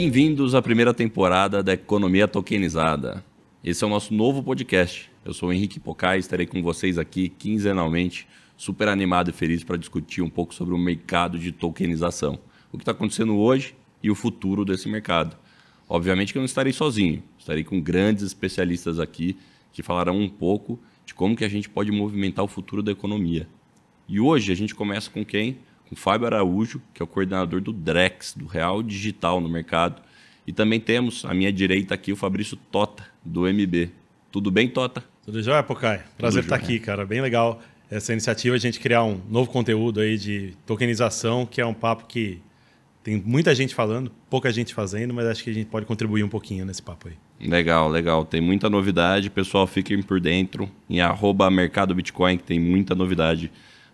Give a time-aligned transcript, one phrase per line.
[0.00, 3.24] Bem-vindos à primeira temporada da Economia Tokenizada.
[3.64, 5.10] Esse é o nosso novo podcast.
[5.24, 8.24] Eu sou o Henrique Pocai estarei com vocês aqui quinzenalmente,
[8.56, 12.38] super animado e feliz para discutir um pouco sobre o mercado de tokenização.
[12.70, 15.36] O que está acontecendo hoje e o futuro desse mercado.
[15.88, 19.36] Obviamente que eu não estarei sozinho, estarei com grandes especialistas aqui
[19.72, 23.48] que falarão um pouco de como que a gente pode movimentar o futuro da economia.
[24.08, 25.58] E hoje a gente começa com quem?
[25.88, 30.02] Com Fábio Araújo, que é o coordenador do Drex, do Real Digital no mercado.
[30.46, 33.90] E também temos à minha direita aqui o Fabrício Tota, do MB.
[34.30, 35.02] Tudo bem, Tota?
[35.24, 36.02] Tudo jóia, Pocai?
[36.16, 37.04] Prazer estar aqui, cara.
[37.04, 41.66] Bem legal essa iniciativa, a gente criar um novo conteúdo aí de tokenização, que é
[41.66, 42.40] um papo que
[43.02, 46.28] tem muita gente falando, pouca gente fazendo, mas acho que a gente pode contribuir um
[46.28, 47.14] pouquinho nesse papo aí.
[47.48, 48.24] Legal, legal.
[48.24, 49.30] Tem muita novidade.
[49.30, 53.50] Pessoal, fiquem por dentro em arroba Mercado Bitcoin, que tem muita novidade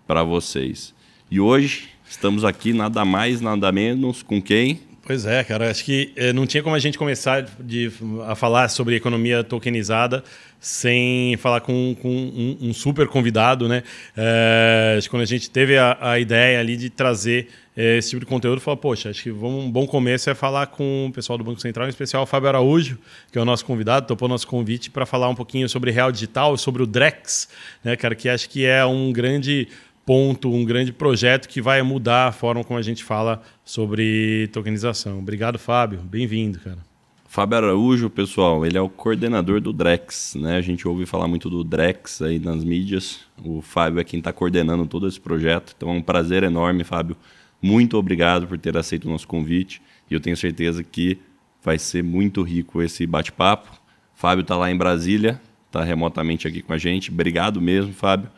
[0.07, 0.94] para vocês.
[1.31, 4.81] E hoje estamos aqui nada mais, nada menos com quem?
[5.07, 5.71] Pois é, cara.
[5.71, 7.91] Acho que eh, não tinha como a gente começar de,
[8.27, 10.23] a falar sobre economia tokenizada
[10.65, 13.83] sem falar com, com um, um, super convidado, né?
[14.17, 18.27] É, quando a gente teve a, a ideia ali de trazer é, esse tipo de
[18.27, 21.61] conteúdo, falou, poxa, acho que um bom começo é falar com o pessoal do Banco
[21.61, 22.97] Central, em especial o Fábio Araújo,
[23.31, 26.57] que é o nosso convidado, topou nosso convite para falar um pouquinho sobre Real Digital,
[26.57, 27.47] sobre o Drex,
[27.85, 29.69] né, cara, que acho que é um grande
[30.05, 35.19] ponto, um grande projeto que vai mudar a forma como a gente fala sobre tokenização.
[35.19, 36.01] Obrigado, Fábio.
[36.01, 36.79] Bem-vindo, cara.
[37.27, 40.57] Fábio Araújo, pessoal, ele é o coordenador do Drex, né?
[40.57, 43.23] A gente ouve falar muito do Drex aí nas mídias.
[43.45, 45.75] O Fábio é quem está coordenando todo esse projeto.
[45.77, 47.17] Então é um prazer enorme, Fábio.
[47.61, 49.83] Muito obrigado por ter aceito o nosso convite.
[50.09, 51.19] E eu tenho certeza que
[51.61, 53.69] vai ser muito rico esse bate-papo.
[54.15, 57.11] Fábio está lá em Brasília, está remotamente aqui com a gente.
[57.11, 58.31] Obrigado mesmo, Fábio.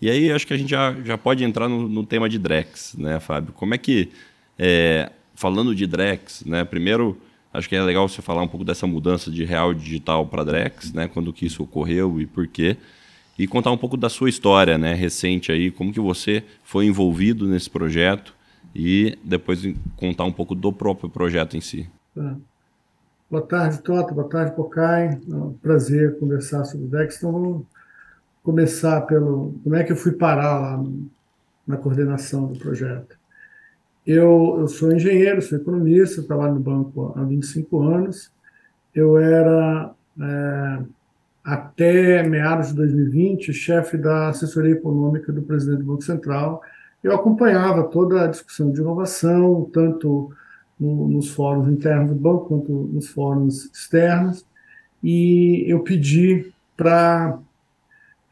[0.00, 2.94] E aí acho que a gente já, já pode entrar no, no tema de Drex,
[2.98, 3.52] né, Fábio?
[3.52, 4.10] Como é que,
[4.58, 7.18] é, falando de Drex, né, primeiro
[7.52, 10.92] acho que é legal você falar um pouco dessa mudança de real digital para Drex,
[10.92, 12.76] né, quando que isso ocorreu e por quê,
[13.38, 17.46] e contar um pouco da sua história, né, recente aí, como que você foi envolvido
[17.46, 18.34] nesse projeto
[18.74, 19.60] e depois
[19.96, 21.88] contar um pouco do próprio projeto em si.
[22.14, 22.36] Tá.
[23.30, 24.12] Boa tarde, Tota.
[24.12, 25.18] Boa tarde, Pocai.
[25.28, 27.16] É um prazer conversar sobre o Drex.
[27.16, 27.66] Então, vamos
[28.44, 31.10] começar pelo como é que eu fui parar lá no,
[31.66, 33.18] na coordenação do projeto.
[34.06, 38.30] Eu, eu sou engenheiro, sou economista, trabalho no banco há 25 anos.
[38.94, 39.90] Eu era,
[40.20, 40.78] é,
[41.42, 46.60] até meados de 2020, chefe da assessoria econômica do presidente do Banco Central.
[47.02, 50.30] Eu acompanhava toda a discussão de inovação, tanto
[50.78, 54.46] no, nos fóruns internos do banco quanto nos fóruns externos,
[55.02, 57.38] e eu pedi para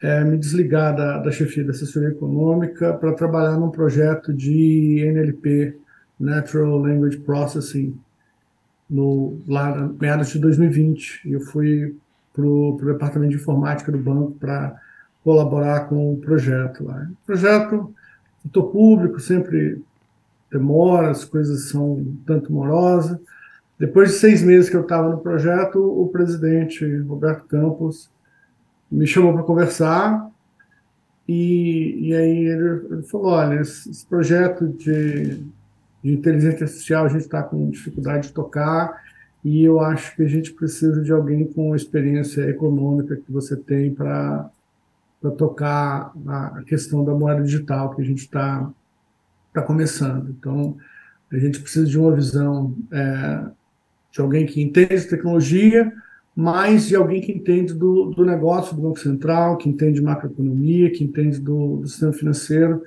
[0.03, 5.77] é, me desligar da, da chefia da assessoria econômica para trabalhar num projeto de NLP,
[6.19, 7.97] Natural Language Processing,
[8.89, 11.21] no, lá no meados de 2020.
[11.31, 11.95] Eu fui
[12.33, 14.75] para o departamento de informática do banco para
[15.23, 17.07] colaborar com o projeto lá.
[17.09, 17.95] O projeto,
[18.45, 19.81] estou público, sempre
[20.51, 23.17] demora, as coisas são um tanto morosas.
[23.79, 28.11] Depois de seis meses que eu estava no projeto, o presidente Roberto Campos
[28.93, 30.29] me chamou para conversar
[31.27, 35.43] e, e aí ele, ele falou, olha, esse, esse projeto de,
[36.03, 39.01] de, inteligência artificial a gente está com dificuldade de tocar
[39.43, 43.93] e eu acho que a gente precisa de alguém com experiência econômica que você tem
[43.93, 44.49] para
[45.37, 48.69] tocar a, questão da moeda digital que a gente está
[49.53, 50.29] tá começando.
[50.29, 50.77] Então,
[51.31, 53.45] a gente precisa de uma visão é,
[54.11, 55.91] de alguém que entende tecnologia,
[56.35, 61.03] mas de alguém que entende do, do negócio do Banco Central, que entende macroeconomia, que
[61.03, 62.83] entende do, do sistema financeiro.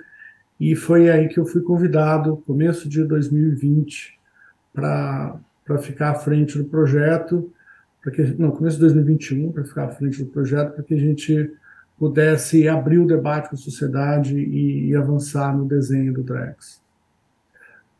[0.58, 4.18] E foi aí que eu fui convidado, começo de 2020,
[4.72, 5.38] para
[5.80, 7.52] ficar à frente do projeto,
[8.12, 11.52] que não, começo de 2021, para ficar à frente do projeto, para que a gente
[11.98, 16.80] pudesse abrir o debate com a sociedade e, e avançar no desenho do Drex.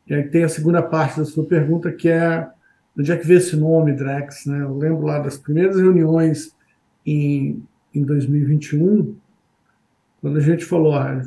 [0.07, 2.47] E aí tem a segunda parte da sua pergunta, que é
[2.99, 4.47] onde é que veio esse nome, Drex?
[4.47, 4.63] Né?
[4.63, 6.55] Eu lembro lá das primeiras reuniões
[7.05, 7.63] em,
[7.95, 9.15] em 2021,
[10.21, 11.23] quando a gente falou, ah,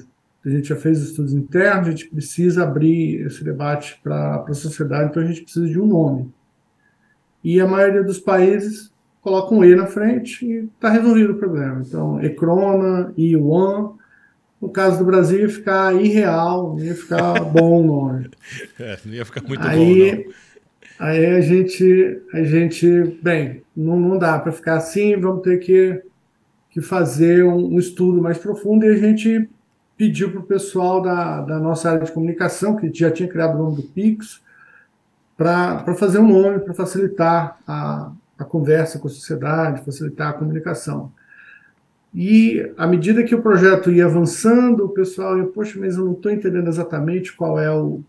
[0.45, 5.09] a gente já fez estudos internos, a gente precisa abrir esse debate para a sociedade,
[5.09, 6.33] então a gente precisa de um nome.
[7.43, 8.91] E a maioria dos países
[9.21, 11.83] coloca um E na frente e está resolvido o problema.
[11.85, 13.93] Então, Ecrona, Yuan,
[14.61, 18.29] no caso do Brasil ia ficar irreal, não ia ficar bom o nome.
[18.79, 20.33] É, não ia ficar muito Aí, bom, não.
[20.99, 26.03] Aí a gente, a gente bem, não, não dá para ficar assim, vamos ter que,
[26.69, 29.49] que fazer um, um estudo mais profundo e a gente
[29.95, 33.63] pediu para o pessoal da, da nossa área de comunicação, que já tinha criado o
[33.63, 34.41] nome do Pix,
[35.37, 41.13] para fazer um nome, para facilitar a, a conversa com a sociedade, facilitar a comunicação.
[42.13, 46.13] E à medida que o projeto ia avançando, o pessoal ia, poxa, mas eu não
[46.13, 48.01] estou entendendo exatamente qual é o,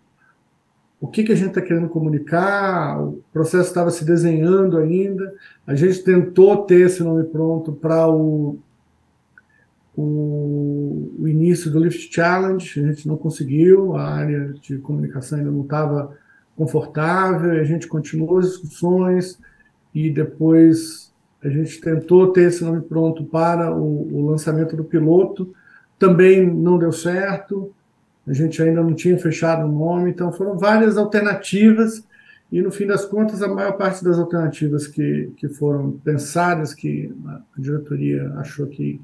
[1.01, 5.35] o que, que a gente está querendo comunicar, o processo estava se desenhando ainda,
[5.67, 8.59] a gente tentou ter esse nome pronto para o,
[9.97, 15.51] o, o, início do Lift Challenge, a gente não conseguiu, a área de comunicação ainda
[15.51, 16.15] não estava
[16.55, 19.41] confortável, a gente continuou as discussões
[19.95, 21.11] e depois
[21.43, 25.55] a gente tentou ter esse nome pronto para o, o lançamento do piloto,
[25.99, 27.73] também não deu certo,
[28.31, 32.07] a gente ainda não tinha fechado o nome, então foram várias alternativas
[32.51, 37.13] e no fim das contas a maior parte das alternativas que, que foram pensadas, que
[37.27, 39.01] a diretoria achou que,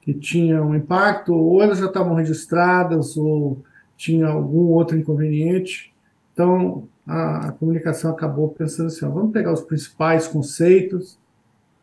[0.00, 3.62] que tinha um impacto, ou elas já estavam registradas ou
[3.96, 5.92] tinha algum outro inconveniente,
[6.38, 11.18] então, a, a comunicação acabou pensando assim: ó, vamos pegar os principais conceitos,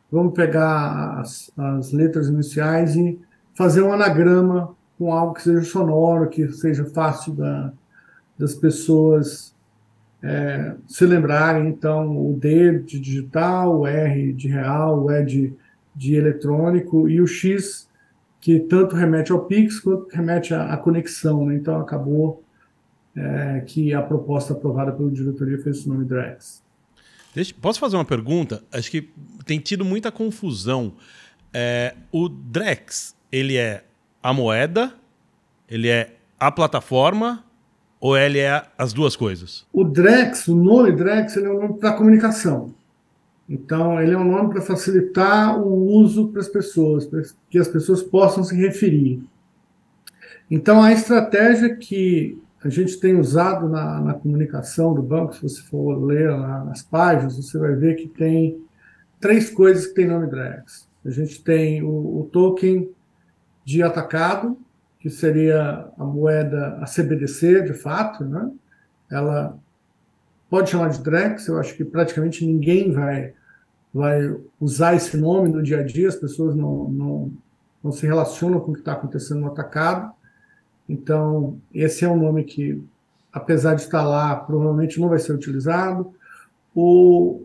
[0.10, 3.20] vamos pegar as, as letras iniciais e
[3.54, 7.72] fazer um anagrama com algo que seja sonoro, que seja fácil da,
[8.38, 9.54] das pessoas
[10.24, 11.68] é, se lembrarem.
[11.68, 15.54] Então, o D de digital, o R de real, o E de,
[15.96, 17.88] de eletrônico e o X
[18.40, 21.46] que tanto remete ao Pix quanto remete à, à conexão.
[21.46, 21.56] Né?
[21.56, 22.44] Então, acabou
[23.16, 26.64] é, que a proposta aprovada pela diretoria fez esse nome Drex.
[27.34, 28.64] Deixa, posso fazer uma pergunta?
[28.72, 29.10] Acho que
[29.46, 30.94] tem tido muita confusão.
[31.54, 33.84] É, o Drex, ele é
[34.26, 34.92] a moeda,
[35.70, 37.44] ele é a plataforma
[38.00, 39.68] ou ele é as duas coisas?
[39.72, 42.74] O Drex, o nome Drex, ele é um nome para comunicação.
[43.48, 47.68] Então, ele é um nome para facilitar o uso para as pessoas, para que as
[47.68, 49.22] pessoas possam se referir.
[50.50, 55.62] Então, a estratégia que a gente tem usado na, na, comunicação do banco, se você
[55.62, 58.60] for ler lá nas páginas, você vai ver que tem
[59.20, 60.90] três coisas que tem nome Drex.
[61.06, 62.90] A gente tem o, o, token
[63.66, 64.58] de atacado,
[65.00, 68.50] que seria a moeda, a CBDC, de fato, né?
[69.12, 69.58] Ela
[70.50, 73.34] pode chamar de Drex, eu acho que praticamente ninguém vai,
[73.94, 77.32] vai usar esse nome no dia a dia, as pessoas não, não,
[77.84, 80.14] não se relacionam com o que está acontecendo no atacado.
[80.88, 82.82] Então, esse é um nome que,
[83.34, 86.14] apesar de estar lá, provavelmente não vai ser utilizado.
[86.74, 87.44] O,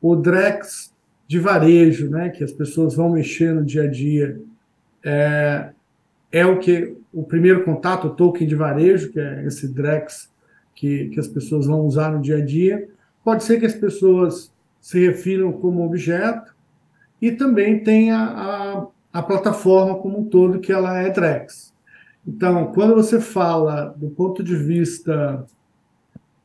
[0.00, 0.92] o Drex
[1.26, 4.40] de varejo, né, que as pessoas vão mexer no dia a dia,
[5.04, 5.70] é,
[6.30, 10.30] é o que o primeiro contato, o token de varejo, que é esse Drex
[10.74, 12.88] que, que as pessoas vão usar no dia a dia.
[13.24, 16.54] Pode ser que as pessoas se refiram como objeto
[17.20, 21.74] e também tem a, a, a plataforma como um todo, que ela é Drex.
[22.26, 25.46] Então, quando você fala do ponto de vista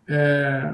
[0.07, 0.73] é,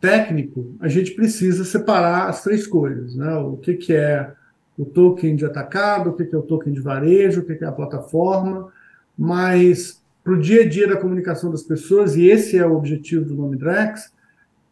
[0.00, 3.16] técnico, a gente precisa separar as três coisas.
[3.16, 3.34] Né?
[3.36, 4.32] O que, que é
[4.80, 7.72] o token de atacado, o que, é o token de varejo, o que é a
[7.72, 8.72] plataforma,
[9.16, 13.26] mas para o dia a dia da comunicação das pessoas, e esse é o objetivo
[13.26, 14.10] do nome Drex,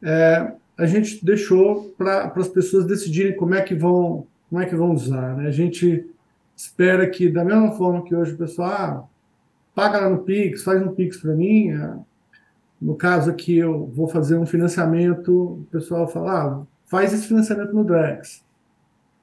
[0.03, 4.75] é, a gente deixou para as pessoas decidirem como é que vão, como é que
[4.75, 5.37] vão usar.
[5.37, 5.47] Né?
[5.47, 6.07] A gente
[6.57, 9.05] espera que, da mesma forma que hoje o pessoal ah,
[9.75, 11.71] paga lá no Pix, faz um Pix para mim.
[11.71, 11.93] É,
[12.81, 17.75] no caso aqui, eu vou fazer um financiamento, o pessoal fala, ah, faz esse financiamento
[17.75, 18.48] no Drex.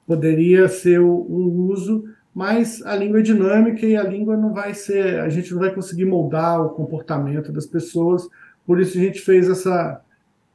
[0.06, 5.20] Poderia ser um uso, mas a língua é dinâmica e a língua não vai ser,
[5.20, 8.28] a gente não vai conseguir moldar o comportamento das pessoas,
[8.66, 10.02] por isso a gente fez essa,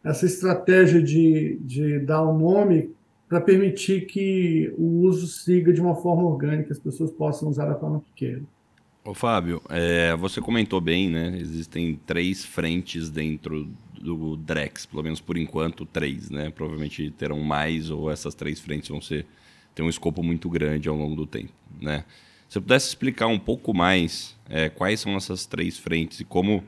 [0.05, 2.91] essa estratégia de, de dar um nome
[3.29, 7.77] para permitir que o uso siga de uma forma orgânica, as pessoas possam usar da
[7.77, 8.47] forma que queiram.
[9.05, 11.39] Ô Fábio, é, você comentou bem, né?
[11.39, 13.67] Existem três frentes dentro
[14.01, 16.51] do Drex, pelo menos por enquanto três, né?
[16.51, 19.27] Provavelmente terão mais ou essas três frentes vão ser
[19.75, 22.05] ter um escopo muito grande ao longo do tempo, né?
[22.49, 26.65] Se você pudesse explicar um pouco mais é, quais são essas três frentes e como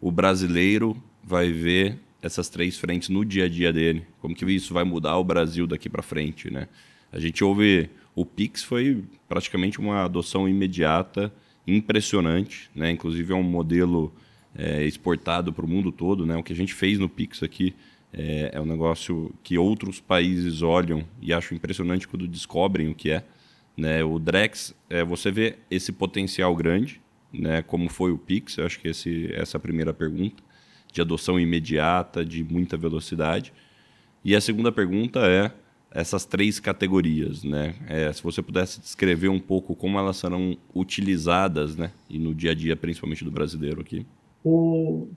[0.00, 4.74] o brasileiro vai ver essas três frentes no dia a dia dele, como que isso
[4.74, 6.68] vai mudar o Brasil daqui para frente, né?
[7.10, 11.32] A gente ouve o Pix foi praticamente uma adoção imediata,
[11.66, 12.90] impressionante, né?
[12.90, 14.12] Inclusive é um modelo
[14.56, 16.36] é, exportado para o mundo todo, né?
[16.36, 17.74] O que a gente fez no Pix aqui
[18.12, 23.10] é, é um negócio que outros países olham e acham impressionante quando descobrem o que
[23.10, 23.24] é.
[23.76, 24.04] Né?
[24.04, 27.00] O Drex, é, você vê esse potencial grande,
[27.32, 27.62] né?
[27.62, 28.58] Como foi o Pix?
[28.58, 30.42] Eu acho que esse, essa é a primeira pergunta
[30.92, 33.52] de adoção imediata, de muita velocidade.
[34.22, 35.50] E a segunda pergunta é
[35.90, 37.74] essas três categorias, né?
[37.86, 41.92] É, se você pudesse descrever um pouco como elas serão utilizadas, né?
[42.08, 44.06] E no dia a dia, principalmente do brasileiro aqui.
[44.44, 45.08] O,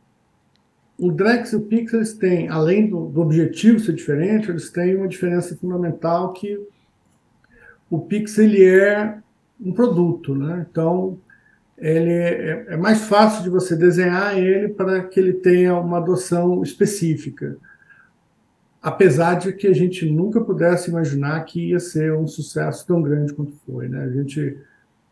[0.98, 4.96] o Drex e o Pix eles têm, além do, do, objetivo ser diferente, eles têm
[4.96, 6.60] uma diferença fundamental que
[7.89, 9.17] o Pix ele é
[9.60, 10.65] um produto, né?
[10.70, 11.17] Então
[11.77, 16.63] ele é, é mais fácil de você desenhar ele para que ele tenha uma adoção
[16.63, 17.58] específica
[18.86, 23.34] apesar de que a gente nunca pudesse imaginar que ia ser um sucesso tão grande
[23.34, 23.89] quanto foi.
[23.89, 24.03] Né?
[24.03, 24.60] A gente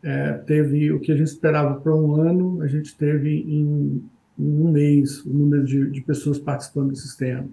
[0.04, 4.04] é, teve o que a gente esperava para um ano, a gente teve em,
[4.38, 7.48] em um mês o número de, de, pessoas participando do sistema.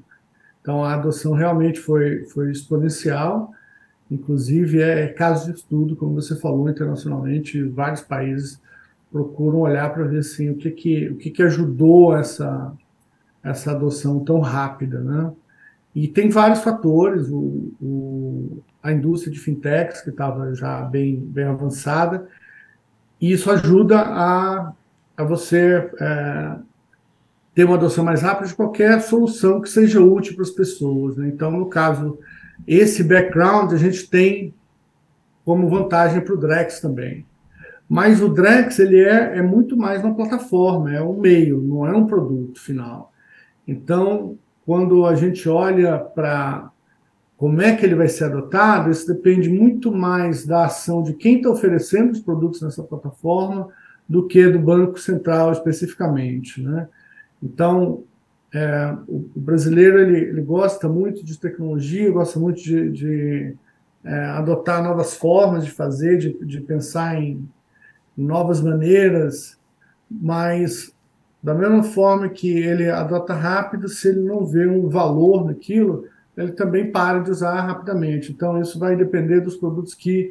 [0.62, 3.54] Então a adoção realmente foi, foi exponencial,
[4.12, 8.60] inclusive é, é caso de estudo, como você falou, internacionalmente, vários países
[9.10, 12.74] procuram olhar para ver assim, o que, que, o que, que ajudou essa,
[13.42, 15.00] essa adoção tão rápida.
[15.00, 15.32] Né?
[15.96, 21.46] E tem vários fatores, o, o, a indústria de fintechs, que estava já bem, bem
[21.46, 22.28] avançada,
[23.22, 24.74] e isso ajuda a,
[25.16, 26.56] a você é,
[27.54, 31.18] ter uma adoção mais rápida de qualquer solução que seja útil para as pessoas.
[31.18, 31.28] Né?
[31.28, 32.18] Então, no caso,
[32.68, 34.54] esse background a gente tem
[35.46, 37.26] como vantagem para o Drex também.
[37.88, 41.96] Mas o Drex ele é, é muito mais uma plataforma, é um meio, não é
[41.96, 43.12] um produto final.
[43.68, 46.72] Então, quando a gente olha para
[47.42, 51.38] como é que ele vai ser adotado, isso depende muito mais da ação de quem
[51.38, 53.68] está oferecendo os produtos nessa plataforma
[54.08, 56.62] do que do Banco Central especificamente.
[56.62, 56.88] Né?
[57.42, 58.04] Então,
[58.54, 63.56] é, o, brasileiro ele, ele, gosta muito de tecnologia, gosta muito de, de
[64.04, 67.50] é, adotar novas formas de fazer, de, de pensar em
[68.16, 69.58] novas maneiras,
[70.08, 70.94] mas
[71.42, 76.06] da mesma forma que ele adota rápido, se ele não vê um valor naquilo,
[76.42, 78.32] ele também para de usar rapidamente.
[78.32, 80.30] Então, isso vai depender dos produtos que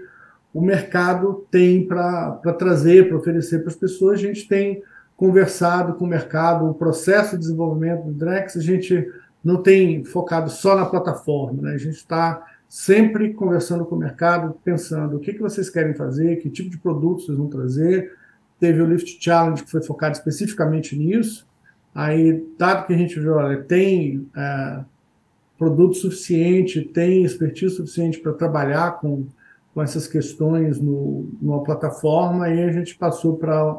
[0.52, 4.19] o mercado tem para trazer, para oferecer para as pessoas.
[4.19, 4.83] A gente tem
[5.17, 9.07] conversado com o mercado, o processo de desenvolvimento do Drex, a gente
[9.45, 11.75] não tem focado só na plataforma, né?
[11.75, 16.37] a gente está sempre conversando com o mercado, pensando o que, que vocês querem fazer,
[16.37, 18.12] que tipo de produtos vocês vão trazer,
[18.59, 21.49] teve o Lift Challenge, que foi focado especificamente nisso.
[21.95, 24.85] Aí, dado que a gente viu, olha, tem é,
[25.61, 29.26] produto suficiente, tem expertise suficiente para trabalhar com,
[29.75, 33.79] com essas questões no, numa plataforma, aí a gente passou para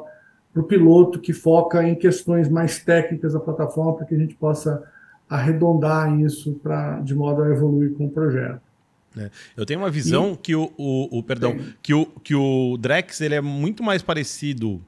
[0.56, 4.84] o piloto que foca em questões mais técnicas da plataforma, para que a gente possa
[5.28, 8.62] arredondar isso pra, de modo a evoluir com o projeto.
[9.18, 9.32] É.
[9.58, 10.38] Eu tenho uma visão e...
[10.38, 14.80] que o, o, o perdão, que o, que o Drex ele é muito mais parecido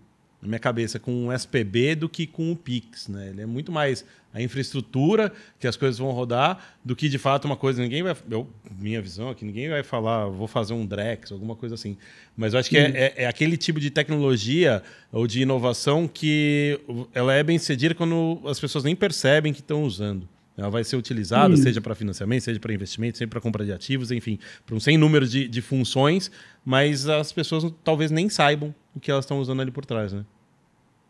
[0.44, 3.30] na minha cabeça com o SPB do que com o Pix, né?
[3.30, 7.46] Ele é muito mais a infraestrutura que as coisas vão rodar do que de fato
[7.46, 11.32] uma coisa ninguém vai, eu, minha visão aqui ninguém vai falar vou fazer um Drex
[11.32, 11.96] alguma coisa assim,
[12.36, 16.80] mas eu acho que é, é, é, aquele tipo de tecnologia ou de inovação que
[17.14, 20.28] ela é bem cedida quando as pessoas nem percebem que estão usando.
[20.58, 24.12] Ela vai ser utilizada, seja para financiamento, seja para investimento, seja para compra de ativos,
[24.12, 26.32] enfim, para um sem número de, de funções,
[26.64, 30.24] mas as pessoas talvez nem saibam o que elas estão usando ali por trás, né?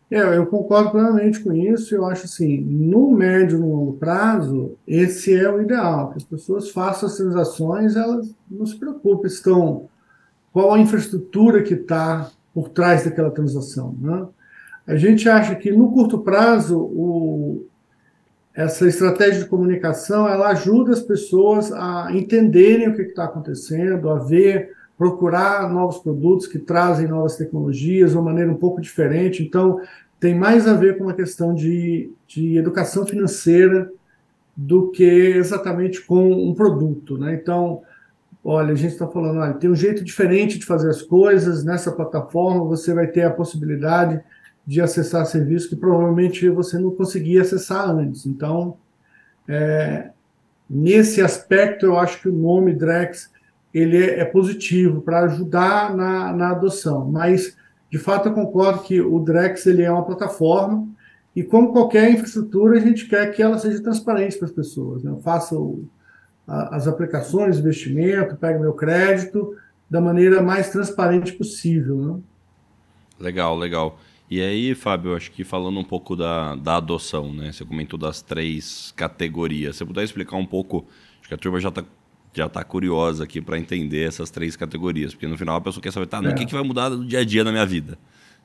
[0.09, 1.95] É, eu concordo plenamente com isso.
[1.95, 6.23] Eu acho assim, no médio e no longo prazo, esse é o ideal, que as
[6.23, 9.89] pessoas façam as transações, elas não se preocupem, estão
[10.51, 13.95] qual a infraestrutura que está por trás daquela transação.
[13.99, 14.27] Né?
[14.85, 17.65] A gente acha que no curto prazo o,
[18.55, 24.19] essa estratégia de comunicação ela ajuda as pessoas a entenderem o que está acontecendo, a
[24.19, 29.41] ver, procurar novos produtos que trazem novas tecnologias de uma maneira um pouco diferente.
[29.41, 29.81] Então,
[30.19, 33.91] tem mais a ver com uma questão de, de educação financeira
[34.55, 37.17] do que exatamente com um produto.
[37.17, 37.33] Né?
[37.33, 37.81] Então,
[38.43, 41.91] olha, a gente está falando, olha, tem um jeito diferente de fazer as coisas, nessa
[41.91, 44.21] plataforma você vai ter a possibilidade
[44.65, 48.25] de acessar serviços que provavelmente você não conseguia acessar antes.
[48.25, 48.77] Então,
[49.47, 50.09] é,
[50.69, 53.31] nesse aspecto, eu acho que o nome Drex
[53.73, 57.09] ele é, é positivo para ajudar na, na adoção.
[57.09, 57.57] Mas,
[57.89, 60.87] de fato, eu concordo que o Drex ele é uma plataforma
[61.35, 65.03] e, como qualquer infraestrutura, a gente quer que ela seja transparente para as pessoas.
[65.03, 65.11] Né?
[65.11, 65.83] Eu faço
[66.47, 69.55] a, as aplicações, investimento, pego meu crédito
[69.89, 71.97] da maneira mais transparente possível.
[71.97, 72.19] Né?
[73.19, 73.97] Legal, legal.
[74.33, 77.51] E aí, Fábio, acho que falando um pouco da, da adoção, né?
[77.51, 79.75] Você comentou das três categorias.
[79.75, 80.87] Você puder explicar um pouco,
[81.19, 81.83] acho que a turma já está
[82.33, 85.93] já tá curiosa aqui para entender essas três categorias, porque no final a pessoa quer
[85.93, 86.29] saber, tá, é.
[86.29, 87.95] o que, que vai mudar do dia a dia na minha vida?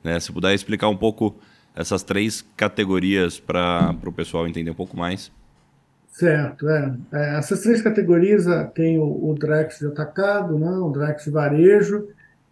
[0.03, 0.19] Né?
[0.19, 1.35] Se puder explicar um pouco
[1.75, 5.31] essas três categorias para o pessoal entender um pouco mais.
[6.11, 6.95] Certo, é.
[7.11, 10.69] é essas três categorias ah, tem o, o Drex de atacado, né?
[10.69, 12.09] o Drex de varejo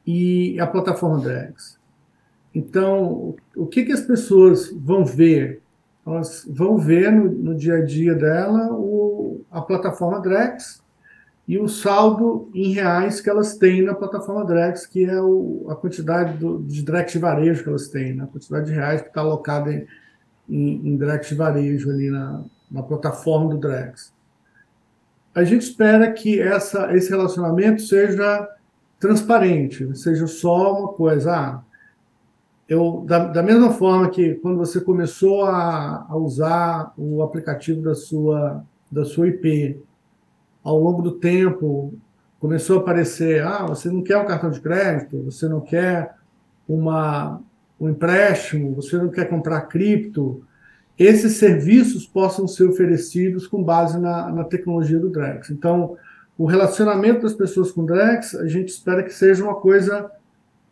[0.08, 1.77] e a plataforma Drex.
[2.58, 5.62] Então, o que, que as pessoas vão ver
[6.08, 10.82] elas vão ver no, no dia a dia dela o, a plataforma Drex
[11.46, 15.76] e o saldo em reais que elas têm na plataforma Drex, que é o, a
[15.76, 18.24] quantidade do, de Drex de varejo que elas têm, né?
[18.24, 19.86] a quantidade de reais que está alocada em,
[20.50, 24.14] em, em Drex de varejo ali na, na plataforma do Drex.
[25.36, 28.48] A gente espera que essa, esse relacionamento seja
[28.98, 31.36] transparente, seja só uma coisa.
[31.36, 31.67] Ah,
[32.68, 37.96] eu, da, da mesma forma que quando você começou a, a usar o aplicativo da
[37.96, 39.80] sua, da sua IP,
[40.64, 41.94] ao longo do tempo
[42.40, 46.16] começou a aparecer, ah, você não quer um cartão de crédito, você não quer
[46.68, 47.42] uma,
[47.80, 50.44] um empréstimo, você não quer comprar cripto,
[51.00, 55.52] esses serviços possam ser oferecidos com base na, na tecnologia do Drex.
[55.52, 55.96] Então,
[56.38, 60.12] o relacionamento das pessoas com o Drex, a gente espera que seja uma coisa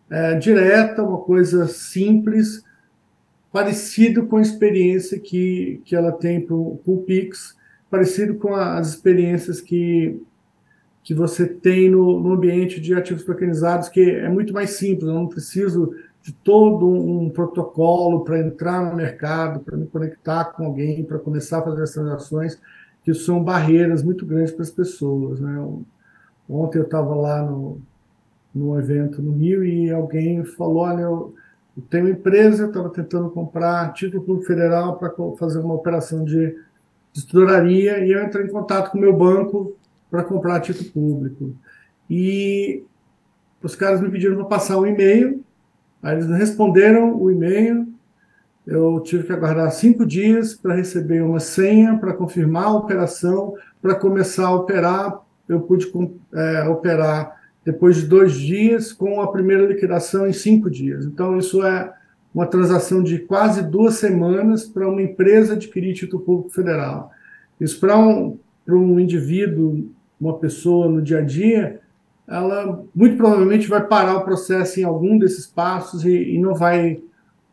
[0.10, 2.64] é, direta, uma coisa simples,
[3.52, 7.56] parecido com a experiência que, que ela tem com o Pix,
[7.90, 10.22] parecido com as experiências que,
[11.04, 15.14] que você tem no, no ambiente de ativos tokenizados, que é muito mais simples, eu
[15.14, 21.04] não preciso de todo um protocolo para entrar no mercado, para me conectar com alguém,
[21.04, 22.60] para começar a fazer as transações,
[23.04, 25.40] que são barreiras muito grandes para as pessoas.
[25.40, 25.56] Né?
[26.50, 27.80] Ontem eu estava lá no,
[28.56, 31.36] num evento no Rio e alguém falou: Olha, eu,
[31.90, 36.56] tenho empresa, eu estava tentando comprar título federal para fazer uma operação de,
[37.14, 39.76] tesouraria e eu entrei em contato com o meu banco
[40.10, 41.56] para comprar título público.
[42.10, 42.84] E
[43.62, 45.44] os caras me pediram para passar um e-mail,
[46.02, 47.88] aí eles responderam o e-mail.
[48.66, 53.96] Eu tive que aguardar cinco dias para receber uma senha para confirmar a operação, para
[53.96, 55.22] começar a operar.
[55.48, 55.92] Eu pude
[56.34, 61.04] é, operar depois de dois dias, com a primeira liquidação em cinco dias.
[61.04, 61.92] Então, isso é
[62.34, 67.12] uma transação de quase duas semanas para uma empresa adquirir título público federal.
[67.60, 69.90] Isso para um, para um indivíduo,
[70.22, 71.80] uma pessoa no dia a dia,
[72.28, 77.00] ela muito provavelmente vai parar o processo em algum desses passos e, e não vai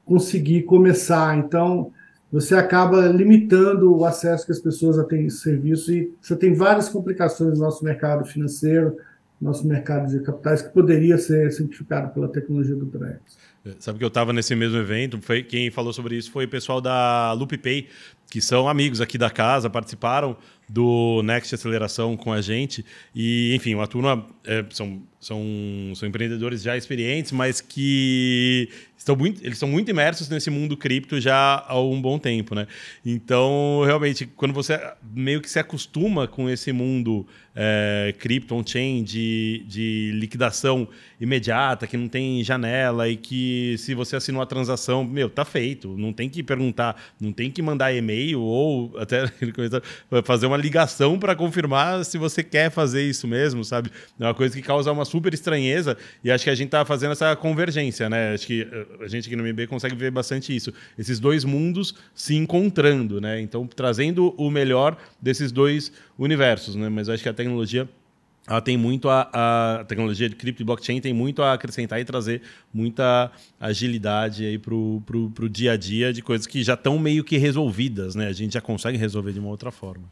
[0.05, 1.39] conseguir começar.
[1.39, 1.91] Então,
[2.33, 6.55] você acaba limitando o acesso que as pessoas a têm esse serviço e você tem
[6.55, 8.97] várias complicações no nosso mercado financeiro,
[9.43, 13.21] nosso mercado de capitais que poderia ser simplificado pela tecnologia do Drex.
[13.79, 16.81] Sabe que eu estava nesse mesmo evento, foi, quem falou sobre isso foi o pessoal
[16.81, 17.89] da LoopPay,
[18.33, 22.83] que são amigos aqui da casa, participaram do Next Aceleração com a gente.
[23.15, 25.43] E, enfim, uma turma é, são, são,
[25.95, 31.21] são empreendedores já experientes, mas que estão muito, eles estão muito imersos nesse mundo cripto
[31.21, 32.67] já há um bom tempo, né?
[33.05, 34.81] Então, realmente, quando você
[35.13, 40.89] meio que se acostuma com esse mundo é, cripto, on-chain, de, de liquidação
[41.21, 45.97] imediata, que não tem janela e que se você assinou a transação, meu, tá feito.
[45.99, 49.27] Não tem que perguntar, não tem que mandar e-mail ou até
[50.25, 53.91] fazer uma ligação para confirmar se você quer fazer isso mesmo, sabe?
[54.19, 57.13] É uma coisa que causa uma super estranheza e acho que a gente tá fazendo
[57.13, 58.35] essa convergência, né?
[58.35, 60.73] Acho que eh, a gente aqui no MB consegue ver bastante isso.
[60.99, 63.41] Esses dois mundos se encontrando, né?
[63.41, 66.89] Então, trazendo o melhor desses dois universos, né?
[66.89, 67.89] Mas acho que a tecnologia
[68.47, 72.05] ela tem muito a, a tecnologia de cripto e blockchain tem muito a acrescentar e
[72.05, 72.43] trazer
[72.75, 75.03] muita agilidade aí pro,
[75.33, 78.27] pro dia a dia de coisas que já estão meio que resolvidas, né?
[78.27, 80.05] A gente já consegue resolver de uma outra forma.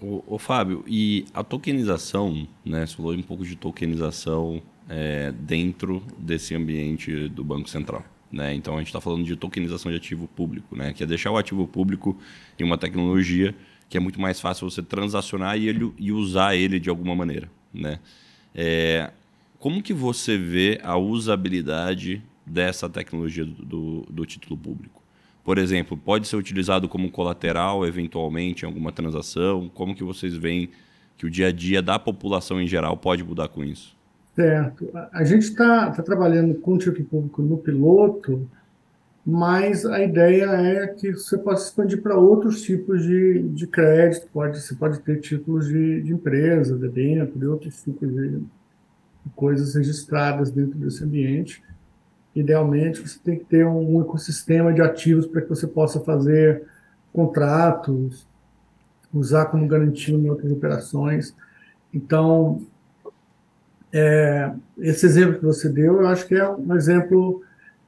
[0.00, 2.86] O, o Fábio, e a tokenização, né?
[2.86, 8.02] Você falou um pouco de tokenização é, dentro desse ambiente do Banco Central.
[8.30, 8.54] Né?
[8.54, 10.92] Então a gente está falando de tokenização de ativo público, né?
[10.92, 12.16] que é deixar o ativo público
[12.58, 13.54] em uma tecnologia
[13.88, 17.50] que é muito mais fácil você transacionar e, ele, e usar ele de alguma maneira.
[17.72, 17.98] Né?
[18.54, 19.10] É,
[19.58, 25.02] como que você vê a usabilidade dessa tecnologia do, do, título público?
[25.44, 29.68] Por exemplo, pode ser utilizado como colateral eventualmente em alguma transação?
[29.74, 30.70] Como que vocês veem
[31.16, 33.96] que o dia a dia da população em geral pode mudar com isso?
[34.36, 34.88] Certo.
[35.12, 38.48] A gente está tá trabalhando com o título público no piloto,
[39.30, 44.26] mas a ideia é que você possa expandir para outros tipos de, de crédito.
[44.32, 48.40] Pode, você pode ter títulos de, de empresa, de outros tipos de
[49.36, 51.62] coisas registradas dentro desse ambiente.
[52.34, 56.62] Idealmente, você tem que ter um ecossistema de ativos para que você possa fazer
[57.12, 58.26] contratos,
[59.12, 61.36] usar como garantia em outras operações.
[61.92, 62.62] Então,
[63.92, 67.42] é, esse exemplo que você deu, eu acho que é um exemplo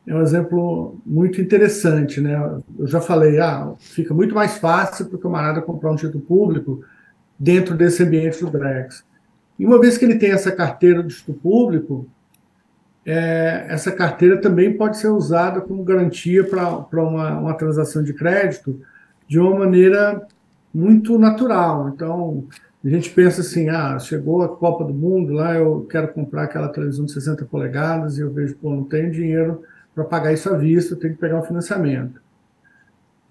[0.06, 2.60] é um exemplo muito interessante, né?
[2.78, 6.82] Eu já falei, ah, fica muito mais fácil para o camarada comprar um título público
[7.38, 9.04] dentro desse ambiente do Drex.
[9.58, 12.08] E uma vez que ele tem essa carteira de título público,
[13.04, 18.80] é, essa carteira também pode ser usada como garantia para uma, uma transação de crédito
[19.28, 20.26] de uma maneira
[20.72, 21.90] muito natural.
[21.90, 22.46] Então,
[22.84, 26.68] a gente pensa assim, ah, chegou a Copa do Mundo, lá eu quero comprar aquela
[26.68, 29.62] televisão de 60 polegadas e eu vejo, pô, não tenho dinheiro
[30.00, 32.20] para pagar isso à vista, tenho que pegar um financiamento.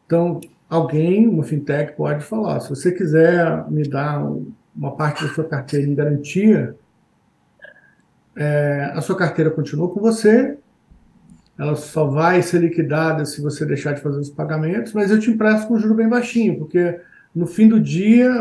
[0.06, 4.24] Então, alguém, uma fintech, pode falar, se você quiser me dar
[4.76, 6.76] uma parte da sua carteira em garantia,
[8.36, 10.58] é, a sua carteira continua com você,
[11.58, 15.32] ela só vai ser liquidada se você deixar de fazer os pagamentos, mas eu te
[15.32, 17.00] empresto com juro bem baixinho, porque
[17.36, 18.32] no fim do dia,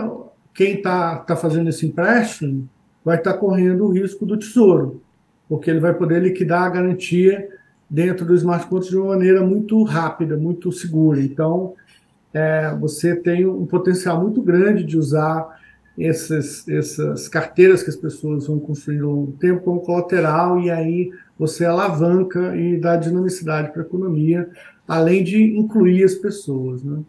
[0.55, 2.69] quem está tá fazendo esse empréstimo
[3.05, 5.03] vai estar tá correndo o risco do tesouro,
[5.49, 7.58] porque ele vai poder liquidar a garantia
[7.89, 11.21] dentro do smart contract de uma maneira muito rápida, muito segura.
[11.23, 11.75] Então,
[12.33, 15.59] é, você tem um potencial muito grande de usar
[15.99, 20.71] essas, essas carteiras que as pessoas vão construindo ao longo do tempo como colateral e
[20.71, 24.49] aí você alavanca e dá dinamicidade para a economia,
[24.87, 27.03] além de incluir as pessoas, né?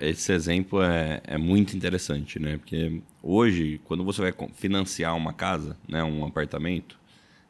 [0.00, 2.58] Esse exemplo é, é muito interessante, né?
[2.58, 6.98] Porque hoje, quando você vai financiar uma casa, né, um apartamento,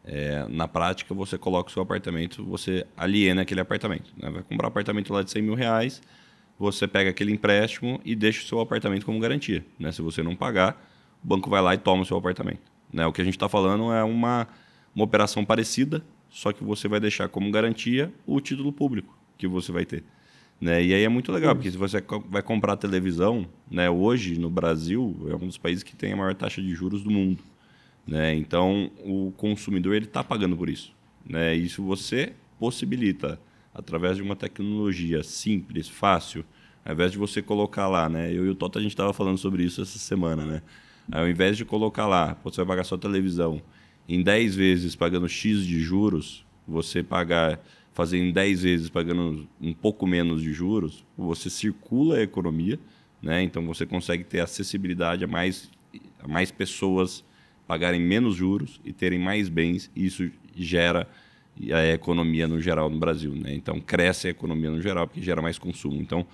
[0.04, 4.12] é, na prática você coloca o seu apartamento, você aliena aquele apartamento.
[4.16, 4.30] Né?
[4.30, 6.02] Vai comprar um apartamento lá de 100 mil reais,
[6.58, 9.64] você pega aquele empréstimo e deixa o seu apartamento como garantia.
[9.78, 9.92] Né?
[9.92, 10.80] Se você não pagar,
[11.22, 12.60] o banco vai lá e toma o seu apartamento.
[12.92, 13.06] Né?
[13.06, 14.48] O que a gente está falando é uma,
[14.94, 19.70] uma operação parecida, só que você vai deixar como garantia o título público que você
[19.72, 20.04] vai ter.
[20.60, 20.82] Né?
[20.84, 23.90] E aí é muito legal, porque se você vai comprar televisão, né?
[23.90, 27.10] hoje no Brasil é um dos países que tem a maior taxa de juros do
[27.10, 27.42] mundo.
[28.06, 28.34] Né?
[28.34, 30.92] Então o consumidor ele está pagando por isso.
[31.24, 31.54] Né?
[31.54, 33.40] Isso você possibilita
[33.74, 36.44] através de uma tecnologia simples, fácil,
[36.84, 38.30] ao invés de você colocar lá, né?
[38.30, 40.62] Eu e o Toto a gente estava falando sobre isso essa semana, né?
[41.10, 43.62] Ao invés de colocar lá, você vai pagar sua televisão
[44.08, 47.60] em 10 vezes pagando X de juros, você pagar
[47.92, 52.78] fazer em 10 vezes pagando um pouco menos de juros, você circula a economia,
[53.20, 53.42] né?
[53.42, 55.70] Então você consegue ter acessibilidade a mais
[56.22, 57.24] a mais pessoas
[57.72, 61.08] pagarem menos juros e terem mais bens, e isso gera
[61.72, 63.34] a economia no geral no Brasil.
[63.34, 63.54] Né?
[63.54, 65.96] Então, cresce a economia no geral, porque gera mais consumo.
[65.98, 66.26] Então,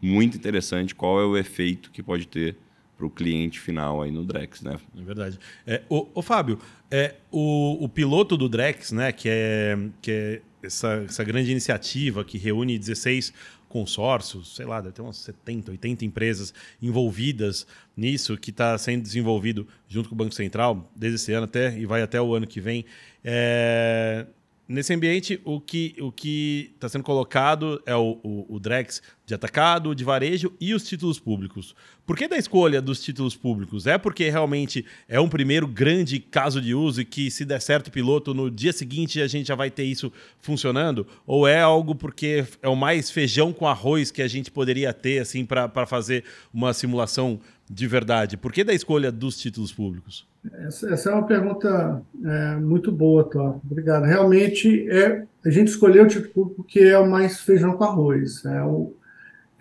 [0.00, 2.56] muito interessante qual é o efeito que pode ter
[2.96, 4.76] para o cliente final aí no Drex, né?
[4.96, 5.36] É verdade.
[5.66, 10.42] É, o, o Fábio, é, o, o piloto do Drex, né, que é, que é
[10.62, 13.34] essa, essa grande iniciativa que reúne 16
[13.74, 19.66] consórcios, sei lá, deve ter umas 70, 80 empresas envolvidas nisso, que está sendo desenvolvido
[19.88, 22.60] junto com o Banco Central desde esse ano até e vai até o ano que
[22.60, 22.84] vem.
[23.24, 24.26] É,
[24.66, 29.34] Nesse ambiente, o que o que está sendo colocado é o, o, o, Drex de
[29.34, 31.74] atacado, de varejo e os títulos públicos.
[32.06, 33.86] Por que da escolha dos títulos públicos?
[33.86, 37.88] É porque realmente é um primeiro grande caso de uso e que, se der certo
[37.88, 41.06] o piloto, no dia seguinte a gente já vai ter isso funcionando?
[41.26, 45.20] Ou é algo porque é o mais feijão com arroz que a gente poderia ter
[45.20, 48.36] assim para fazer uma simulação de verdade?
[48.36, 50.26] Por que da escolha dos títulos públicos?
[50.66, 53.60] Essa, é uma pergunta é, muito boa, Tó.
[53.64, 54.04] Obrigado.
[54.04, 58.44] Realmente, é, a gente escolheu o título público porque é o mais feijão com arroz.
[58.44, 58.92] É o,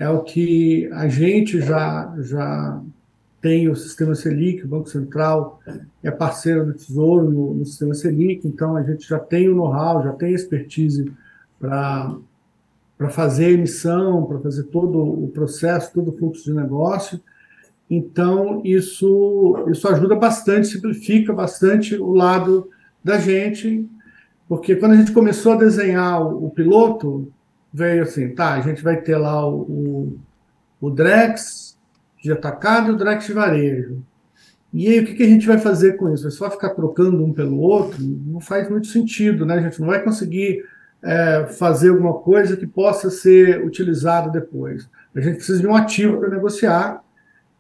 [0.04, 2.82] é o que a gente já, já
[3.42, 5.62] tem o sistema Selic, o Banco Central
[6.04, 10.04] é parceiro do Tesouro no, no sistema Selic, então a gente já tem o know-how,
[10.04, 11.10] já tem expertise
[11.58, 12.20] para
[13.12, 17.22] fazer a emissão, para fazer todo o processo, todo o fluxo de negócio.
[17.90, 22.70] Então, isso, isso ajuda bastante, simplifica bastante o lado
[23.02, 23.88] da gente,
[24.50, 27.32] porque quando a gente começou a desenhar o, o piloto,
[27.74, 30.20] veio assim, tá, a gente vai ter lá o, o,
[30.80, 31.78] o Drex
[32.22, 34.04] de atacado e o Drex de varejo.
[34.72, 36.28] E aí, o que, que a gente vai fazer com isso?
[36.28, 37.98] É só ficar trocando um pelo outro?
[38.02, 39.56] Não faz muito sentido, né?
[39.56, 40.66] A gente não vai conseguir
[41.02, 44.90] é, fazer alguma coisa que possa ser utilizado depois.
[45.16, 47.04] A gente precisa de um ativo para negociar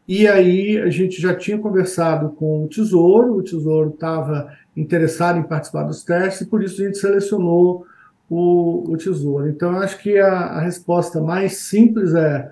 [0.07, 5.43] e aí a gente já tinha conversado com o Tesouro, o Tesouro estava interessado em
[5.43, 7.85] participar dos testes, e por isso a gente selecionou
[8.33, 9.47] o, o Tesouro.
[9.47, 12.51] Então, acho que a, a resposta mais simples é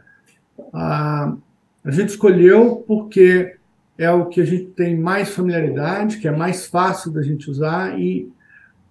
[0.73, 1.35] a,
[1.83, 3.55] a gente escolheu porque
[3.97, 7.99] é o que a gente tem mais familiaridade, que é mais fácil da gente usar,
[7.99, 8.31] e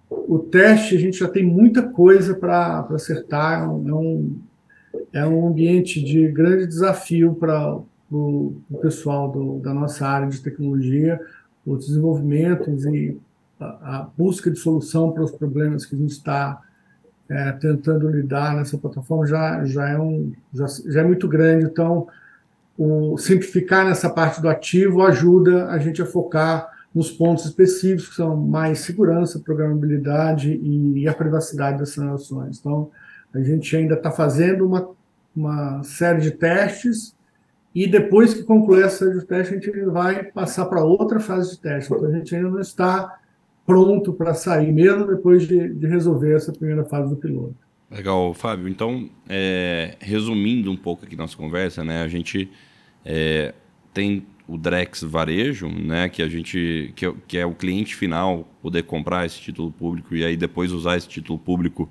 [0.09, 4.39] o teste a gente já tem muita coisa para acertar, é um,
[5.13, 7.77] é um ambiente de grande desafio para
[8.11, 11.19] o pessoal do, da nossa área de tecnologia,
[11.65, 13.17] os desenvolvimentos e
[13.59, 16.61] a, a busca de solução para os problemas que a gente está
[17.31, 21.65] é, tentando lidar nessa plataforma já, já, é um, já, já é muito grande.
[21.65, 22.07] Então,
[22.77, 28.15] o simplificar nessa parte do ativo ajuda a gente a focar nos pontos específicos, que
[28.15, 32.59] são mais segurança, programabilidade e, e a privacidade das transações.
[32.59, 32.89] Então,
[33.33, 34.89] a gente ainda está fazendo uma
[35.35, 37.15] uma série de testes
[37.73, 41.51] e depois que concluir essa série de testes, a gente vai passar para outra fase
[41.51, 41.93] de teste.
[41.93, 43.17] Então, a gente ainda não está
[43.71, 47.55] pronto para sair, mesmo depois de, de, resolver essa primeira fase do piloto.
[47.89, 48.67] Legal, Fábio.
[48.67, 52.49] Então, é, resumindo um pouco aqui nossa conversa, né, a gente
[53.05, 53.53] é,
[53.93, 58.45] tem o Drex Varejo, né, que a gente que, é que é o cliente final
[58.61, 61.89] poder comprar esse título público e aí depois usar esse título público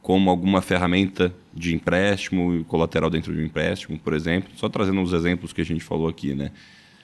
[0.00, 4.48] como alguma ferramenta de empréstimo colateral dentro de um empréstimo, por exemplo.
[4.56, 6.52] Só trazendo os exemplos que a gente falou aqui, né?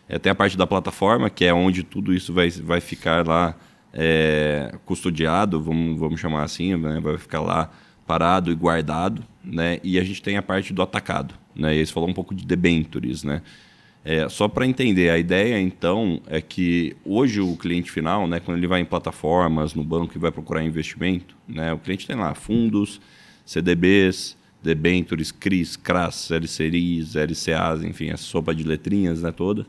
[0.09, 3.55] É, tem a parte da plataforma, que é onde tudo isso vai, vai ficar lá
[3.95, 6.99] é, custodiado, vamos, vamos chamar assim, né?
[7.01, 7.71] vai ficar lá
[8.05, 9.79] parado e guardado, né?
[9.83, 11.75] E a gente tem a parte do atacado, né?
[11.75, 13.41] E eles falam um pouco de debentures, né?
[14.05, 18.59] É, só para entender, a ideia então é que hoje o cliente final, né, quando
[18.59, 22.35] ele vai em plataformas, no banco e vai procurar investimento, né, o cliente tem lá
[22.35, 23.01] fundos,
[23.47, 29.67] CDBs, debentures, CRIs, CRAS, LCRIs, LCAs, enfim, a sopa de letrinhas né, toda.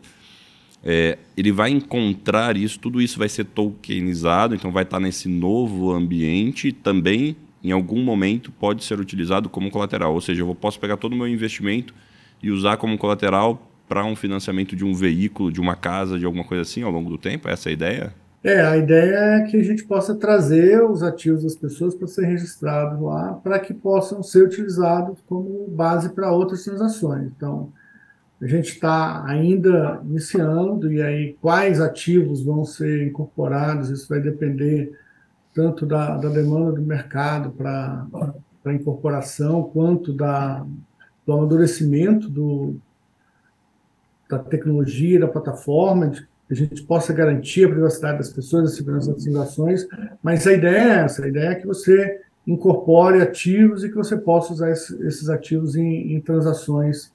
[0.86, 5.92] É, ele vai encontrar isso, tudo isso vai ser tokenizado, então vai estar nesse novo
[5.92, 10.14] ambiente também, em algum momento, pode ser utilizado como colateral.
[10.14, 11.94] Ou seja, eu posso pegar todo o meu investimento
[12.42, 16.44] e usar como colateral para um financiamento de um veículo, de uma casa, de alguma
[16.44, 17.50] coisa assim ao longo do tempo?
[17.50, 18.14] Essa é a ideia?
[18.44, 22.28] É, a ideia é que a gente possa trazer os ativos das pessoas para ser
[22.28, 27.32] registrados lá, para que possam ser utilizados como base para outras transações.
[27.36, 27.74] Então,
[28.42, 34.92] a gente está ainda iniciando, e aí quais ativos vão ser incorporados, isso vai depender
[35.54, 38.06] tanto da, da demanda do mercado para
[38.66, 40.66] a incorporação, quanto da,
[41.26, 42.76] do amadurecimento do,
[44.30, 48.76] da tecnologia, da plataforma, de que a gente possa garantir a privacidade das pessoas, a
[48.76, 49.88] segurança das transações,
[50.22, 54.18] mas a ideia é essa, a ideia é que você incorpore ativos e que você
[54.18, 57.15] possa usar esses ativos em, em transações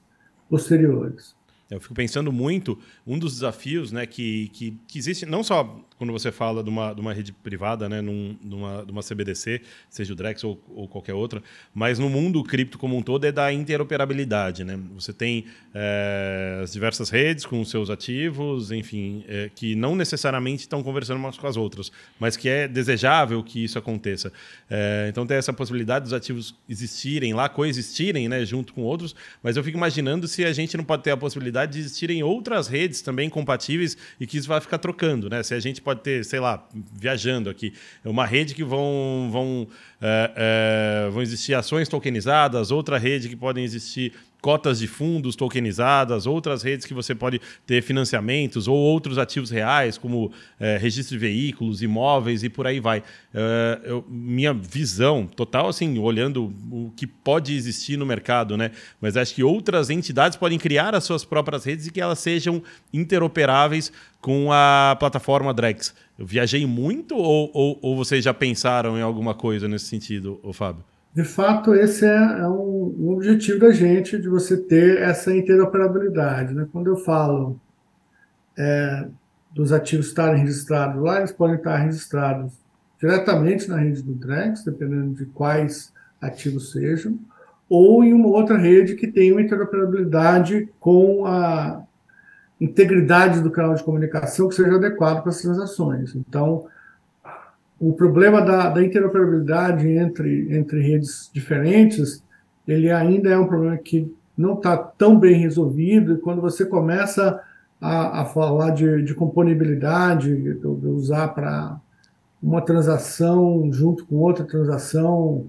[0.50, 1.34] posteriores.
[1.70, 6.14] Eu fico pensando muito, um dos desafios né, que, que, que existe, não só quando
[6.14, 9.60] você fala de uma, de uma rede privada, né, num, numa, de uma CBDC,
[9.90, 11.42] seja o Drex ou, ou, qualquer outra,
[11.74, 14.64] mas no mundo cripto como um todo é da interoperabilidade.
[14.64, 14.80] Né?
[14.94, 20.82] Você tem é, as diversas redes com seus ativos, enfim, é, que não necessariamente estão
[20.82, 24.32] conversando umas com as outras, mas que é desejável que isso aconteça.
[24.70, 29.58] É, então tem essa possibilidade dos ativos existirem lá, coexistirem né, junto com outros, mas
[29.58, 33.02] eu fico imaginando se a gente não pode ter a possibilidade de existirem outras redes
[33.02, 35.28] também compatíveis e que isso vai ficar trocando.
[35.28, 35.42] Né?
[35.42, 37.72] Se a gente pode ter, sei lá, viajando aqui,
[38.04, 39.68] uma rede que vão, vão,
[40.00, 40.32] é,
[41.06, 46.62] é, vão existir ações tokenizadas, outra rede que podem existir cotas de fundos tokenizadas, outras
[46.62, 51.82] redes que você pode ter financiamentos ou outros ativos reais, como é, registro de veículos,
[51.82, 53.02] imóveis e por aí vai.
[53.34, 58.70] É, eu, minha visão total, assim, olhando o que pode existir no mercado, né?
[59.00, 62.62] Mas acho que outras entidades podem criar as suas próprias redes e que elas sejam
[62.92, 65.94] interoperáveis com a plataforma Drex.
[66.18, 70.89] Eu viajei muito ou, ou, ou vocês já pensaram em alguma coisa nesse sentido, Fábio?
[71.12, 76.54] De fato, esse é, é um, um, objetivo da gente, de você ter essa interoperabilidade.
[76.54, 76.68] Né?
[76.70, 77.60] Quando eu falo
[78.56, 79.08] é,
[79.52, 82.52] dos ativos estarem registrados lá, eles podem estar registrados
[83.00, 87.18] diretamente na rede do Drex, dependendo de quais ativos sejam,
[87.68, 91.82] ou em uma outra rede que tenha uma interoperabilidade com a
[92.60, 96.14] integridade do canal de comunicação que seja adequado para as transações.
[96.14, 96.66] Então,
[97.80, 102.22] o problema da, da interoperabilidade entre, entre redes diferentes,
[102.68, 107.40] ele ainda é um problema que não está tão bem resolvido, e quando você começa
[107.80, 111.80] a, a falar de, de componibilidade, de, de usar para
[112.42, 115.46] uma transação junto com outra transação,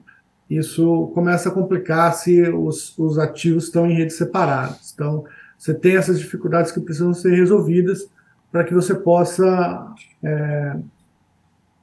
[0.49, 4.91] isso começa a complicar se os, os ativos estão em redes separadas.
[4.93, 5.25] Então,
[5.57, 8.09] você tem essas dificuldades que precisam ser resolvidas
[8.51, 10.75] para que você possa é,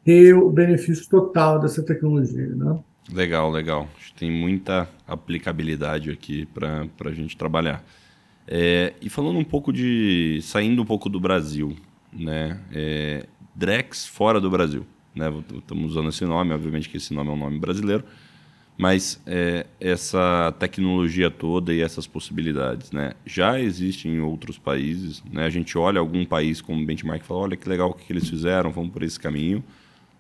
[0.09, 2.47] ter o benefício total dessa tecnologia.
[2.47, 2.79] Né?
[3.13, 3.87] Legal, legal.
[4.19, 7.85] Tem muita aplicabilidade aqui para a gente trabalhar.
[8.47, 10.41] É, e falando um pouco de.
[10.41, 11.77] saindo um pouco do Brasil,
[12.11, 12.59] né?
[12.73, 14.87] É, Drex fora do Brasil.
[15.15, 15.31] Né?
[15.59, 18.03] Estamos usando esse nome, obviamente que esse nome é um nome brasileiro,
[18.79, 23.13] mas é, essa tecnologia toda e essas possibilidades né?
[23.27, 25.23] já existem em outros países.
[25.31, 25.45] Né?
[25.45, 28.27] A gente olha algum país como benchmark e fala: olha que legal o que eles
[28.27, 29.63] fizeram, vamos por esse caminho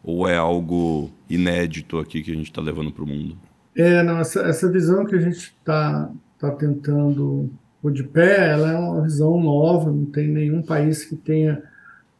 [0.03, 3.37] ou é algo inédito aqui que a gente está levando para o mundo?
[3.77, 8.73] É, não, essa, essa visão que a gente está tá tentando pôr de pé, ela
[8.73, 11.63] é uma visão nova, não tem nenhum país que tenha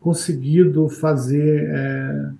[0.01, 2.31] conseguido fazer é,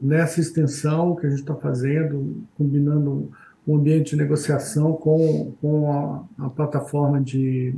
[0.00, 3.30] nessa extensão que a gente está fazendo, combinando
[3.66, 5.92] um ambiente de negociação com, com
[6.38, 7.74] a, a plataforma de,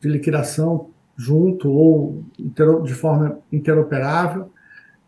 [0.00, 4.50] de liquidação junto ou de forma interoperável.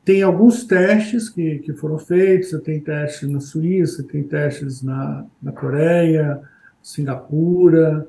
[0.07, 5.27] Tem alguns testes que, que foram feitos, você tem testes na Suíça, tem testes na,
[5.43, 6.41] na Coreia,
[6.81, 8.07] Singapura,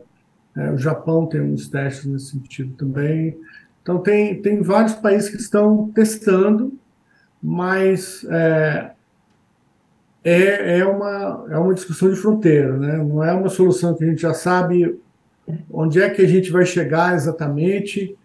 [0.55, 3.35] é, o Japão tem uns testes nesse sentido também.
[3.81, 6.71] Então, tem, tem vários países que estão testando,
[7.41, 8.91] mas é,
[10.23, 12.97] é, é, uma, é uma discussão de fronteira, né?
[12.97, 14.99] não é uma solução que a gente já sabe
[15.71, 18.15] onde é que a gente vai chegar exatamente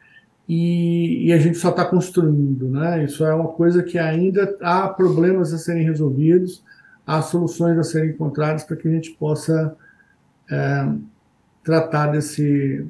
[0.55, 2.69] e, e a gente só está construindo.
[2.69, 3.05] Né?
[3.05, 6.63] Isso é uma coisa que ainda há problemas a serem resolvidos,
[7.07, 9.75] há soluções a serem encontradas para que a gente possa
[10.51, 10.89] é,
[11.65, 12.87] tratar desse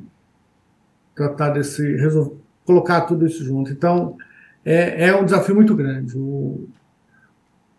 [1.15, 3.71] tratar desse resolver, colocar tudo isso junto.
[3.71, 4.17] Então
[4.65, 6.19] é, é um desafio muito grande.
[6.19, 6.67] O,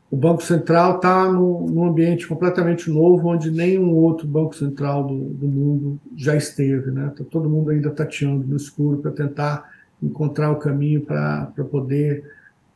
[0.09, 5.47] o Banco Central está num ambiente completamente novo, onde nenhum outro Banco Central do, do
[5.47, 6.89] mundo já esteve.
[6.89, 7.11] Né?
[7.17, 9.72] Tá todo mundo ainda tateando no escuro para tentar
[10.03, 12.23] encontrar o caminho para poder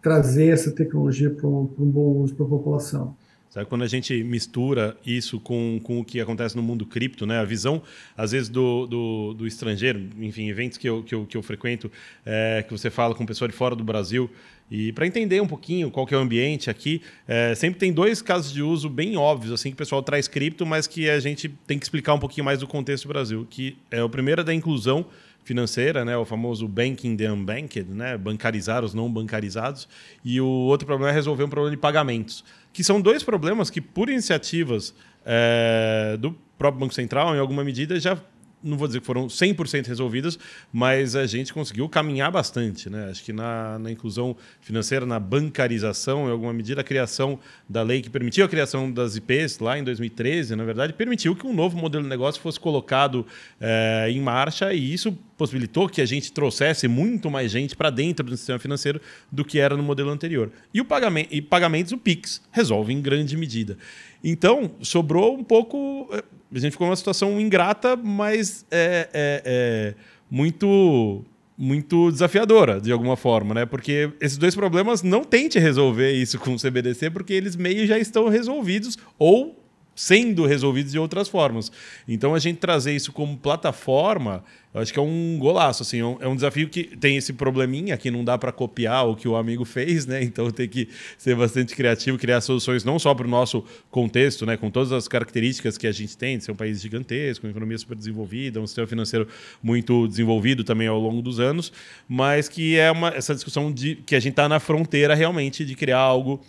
[0.01, 3.15] trazer essa tecnologia para um, um bom uso para a população.
[3.49, 7.39] Sabe, quando a gente mistura isso com, com o que acontece no mundo cripto, né?
[7.39, 7.81] a visão,
[8.15, 11.89] às vezes, do, do, do estrangeiro, enfim, eventos que eu, que eu, que eu frequento,
[12.25, 14.29] é, que você fala com pessoa de fora do Brasil,
[14.69, 18.21] e para entender um pouquinho qual que é o ambiente aqui, é, sempre tem dois
[18.21, 21.47] casos de uso bem óbvios, assim, que o pessoal traz cripto, mas que a gente
[21.65, 24.43] tem que explicar um pouquinho mais do contexto do Brasil, que é o primeiro é
[24.43, 25.05] da inclusão
[25.47, 29.87] financeira, né, o famoso banking the unbanked, né, bancarizar os não bancarizados,
[30.23, 32.43] e o outro problema é resolver um problema de pagamentos
[32.77, 34.93] que são dois problemas que, por iniciativas
[35.25, 38.15] é, do próprio Banco Central, em alguma medida, já
[38.63, 40.37] não vou dizer que foram 100% resolvidas,
[40.71, 42.87] mas a gente conseguiu caminhar bastante.
[42.87, 43.09] Né?
[43.09, 47.99] Acho que na, na, inclusão financeira, na bancarização, em alguma medida, a criação da lei
[47.99, 51.77] que permitiu a criação das IPs lá em 2013, na verdade, permitiu que um novo
[51.77, 53.25] modelo de negócio fosse colocado
[53.59, 58.25] é, em marcha e isso possibilitou que a gente trouxesse muito mais gente para dentro
[58.25, 58.99] do sistema financeiro
[59.31, 60.51] do que era no modelo anterior.
[60.73, 63.77] E, o pagamento, e pagamentos, o PIX, resolve em grande medida.
[64.23, 66.23] Então, sobrou um pouco eh,
[66.53, 69.95] a gente ficou numa situação ingrata, mas é, é, é,
[70.29, 71.23] muito
[71.59, 73.65] muito desafiadora, de alguma forma, né?
[73.65, 77.97] Porque esses dois problemas não tente resolver isso com o CBDC, porque eles meio já
[77.97, 79.66] estão resolvidos ou
[79.97, 81.71] sendo resolvidos de outras formas.
[82.07, 86.05] Então a gente trazer isso como plataforma, eu acho que é um golaço, assim, é
[86.05, 89.35] um é desafio que tem esse probleminha que não dá para copiar o que o
[89.35, 90.21] amigo fez, né?
[90.27, 94.55] Então tem que ser bastante criativo, criar soluções não só para o nosso contexto, né,
[94.55, 97.77] com todas as características que a gente tem, de ser um país gigantesco, uma economia
[97.77, 99.27] super desenvolvida, um sistema financeiro
[99.63, 101.73] muito desenvolvido também ao longo dos anos,
[102.07, 105.73] mas que é uma essa discussão de que a gente está na fronteira realmente de
[105.73, 106.39] criar algo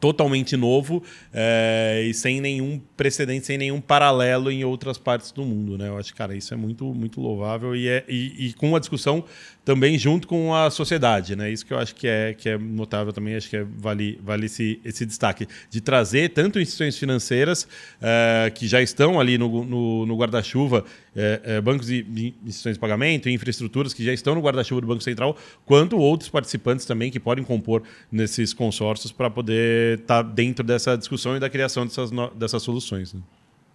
[0.00, 1.02] totalmente novo
[1.32, 5.88] é, e sem nenhum precedente, sem nenhum paralelo em outras partes do mundo, né?
[5.88, 9.24] Eu acho, cara, isso é muito, muito louvável e, é, e, e com a discussão
[9.64, 11.50] também junto com a sociedade, né?
[11.50, 14.46] Isso que eu acho que é, que é notável também, acho que é, vale, vale
[14.46, 17.66] esse, esse destaque de trazer tanto instituições financeiras
[18.00, 20.84] é, que já estão ali no, no, no guarda-chuva,
[21.16, 22.04] é, bancos e
[22.44, 26.84] instituições de pagamento, infraestruturas que já estão no guarda-chuva do Banco Central, quanto outros participantes
[26.84, 31.48] também que podem compor nesses consórcios para poder estar tá dentro dessa discussão e da
[31.48, 33.14] criação dessas, dessas soluções.
[33.14, 33.20] Né?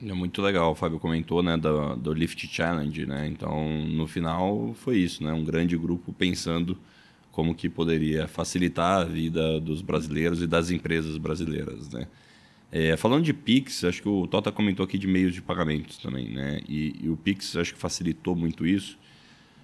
[0.01, 3.27] É muito legal, o Fábio comentou, né, do, do Lift Challenge, né?
[3.27, 5.33] Então, no final foi isso, né?
[5.33, 6.77] Um grande grupo pensando
[7.31, 12.07] como que poderia facilitar a vida dos brasileiros e das empresas brasileiras, né?
[12.71, 16.29] É, falando de Pix, acho que o Tota comentou aqui de meios de pagamentos também,
[16.29, 16.61] né?
[16.67, 18.97] E, e, o Pix acho que facilitou muito isso,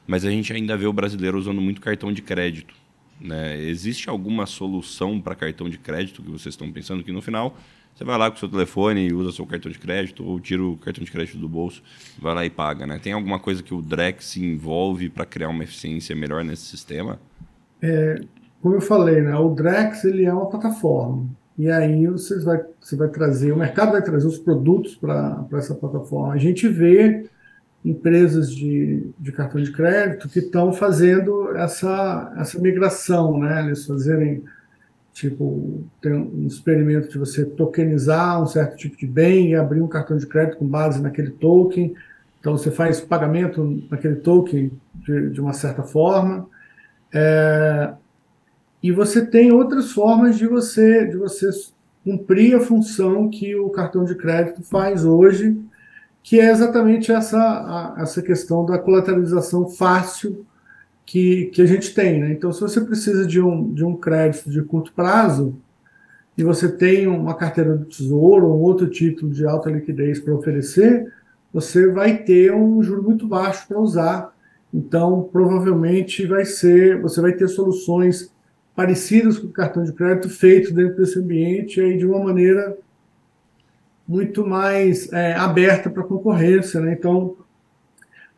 [0.07, 2.73] mas a gente ainda vê o brasileiro usando muito cartão de crédito,
[3.21, 3.61] né?
[3.61, 7.57] Existe alguma solução para cartão de crédito que vocês estão pensando que no final
[7.95, 10.61] você vai lá com o seu telefone e usa seu cartão de crédito ou tira
[10.61, 11.81] o cartão de crédito do bolso,
[12.19, 12.99] vai lá e paga, né?
[13.01, 17.17] Tem alguma coisa que o Drex se envolve para criar uma eficiência melhor nesse sistema?
[17.81, 18.19] É,
[18.61, 19.33] como eu falei, né?
[19.37, 21.25] O Drex ele é uma plataforma.
[21.57, 25.73] E aí você vai, você vai trazer, o mercado vai trazer os produtos para essa
[25.73, 26.33] plataforma.
[26.33, 27.29] A gente vê
[27.85, 33.65] empresas de, de cartão de crédito que estão fazendo essa, essa migração, né?
[33.65, 34.43] Eles fazerem
[35.15, 40.17] Tipo, um experimento de você tokenizar um certo tipo de bem e abrir um cartão
[40.17, 41.95] de crédito com base naquele token.
[42.37, 46.45] Então, você faz pagamento naquele token de, de uma certa forma.
[47.13, 47.93] É,
[48.83, 51.49] e você tem outras formas de você, de você
[52.03, 55.57] cumprir a função que o cartão de crédito faz hoje,
[56.21, 60.45] que é exatamente essa, a, essa questão da colateralização fácil
[61.05, 62.19] que, que a gente tem.
[62.19, 62.31] Né?
[62.31, 65.55] Então, se você precisa de um, de um crédito de curto prazo,
[66.37, 71.11] e você tem uma carteira do tesouro ou outro título de alta liquidez para oferecer,
[71.53, 74.35] você vai ter um juro muito baixo para usar.
[74.73, 78.33] Então, provavelmente vai ser, você vai ter soluções
[78.75, 82.77] parecidas com o cartão de crédito feito dentro desse ambiente aí de uma maneira
[84.05, 86.91] muito mais é, aberta para a concorrência, né?
[86.91, 87.37] Então,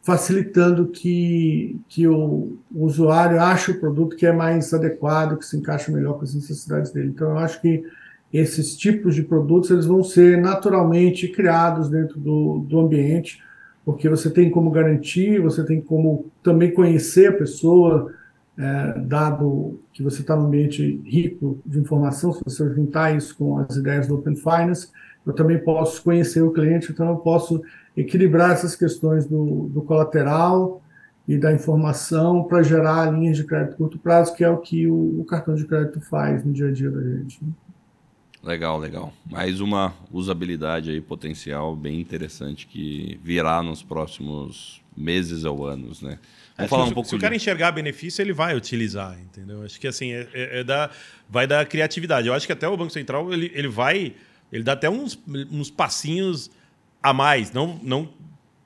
[0.02, 5.92] facilitando que, que o, usuário ache o produto que é mais adequado, que se encaixa
[5.92, 7.10] melhor com as necessidades dele.
[7.10, 7.84] Então, eu acho que
[8.32, 13.42] esses tipos de produtos eles vão ser naturalmente criados dentro do, do ambiente,
[13.86, 18.14] porque você tem como garantir, você tem como também conhecer a pessoa,
[18.58, 23.60] é, dado que você está num ambiente rico de informação, se você juntar isso com
[23.60, 24.90] as ideias do Open Finance,
[25.26, 27.62] eu também posso conhecer o cliente, então eu posso
[27.98, 30.82] equilibrar essas questões do, do colateral
[31.28, 35.20] e da informação para gerar linhas de crédito curto prazo, que é o que o,
[35.20, 37.44] o, cartão de crédito faz no dia a dia da gente.
[37.44, 37.50] Né?
[38.44, 39.12] Legal, legal.
[39.30, 46.18] Mais uma usabilidade aí potencial bem interessante que virá nos próximos meses ou anos, né?
[46.56, 49.64] Vamos falar um se, pouco se o cara enxergar benefício, ele vai utilizar, entendeu?
[49.64, 50.90] Acho que assim, é, é, é da,
[51.30, 52.28] vai da criatividade.
[52.28, 54.16] Eu acho que até o Banco Central ele, ele vai
[54.52, 55.20] ele dá até uns,
[55.52, 56.50] uns passinhos
[57.02, 58.10] a mais, não, não,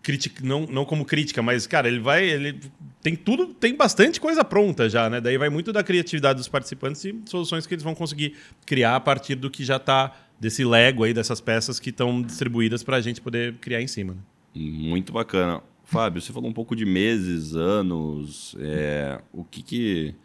[0.01, 2.27] critica, não, não como crítica, mas, cara, ele vai.
[2.27, 2.59] Ele
[3.01, 5.19] tem tudo, tem bastante coisa pronta já, né?
[5.19, 8.99] Daí vai muito da criatividade dos participantes e soluções que eles vão conseguir criar a
[8.99, 13.01] partir do que já está desse Lego aí, dessas peças que estão distribuídas para a
[13.01, 14.13] gente poder criar em cima.
[14.13, 14.19] Né?
[14.55, 15.61] Muito bacana.
[15.83, 20.15] Fábio, você falou um pouco de meses, anos, é, o que que,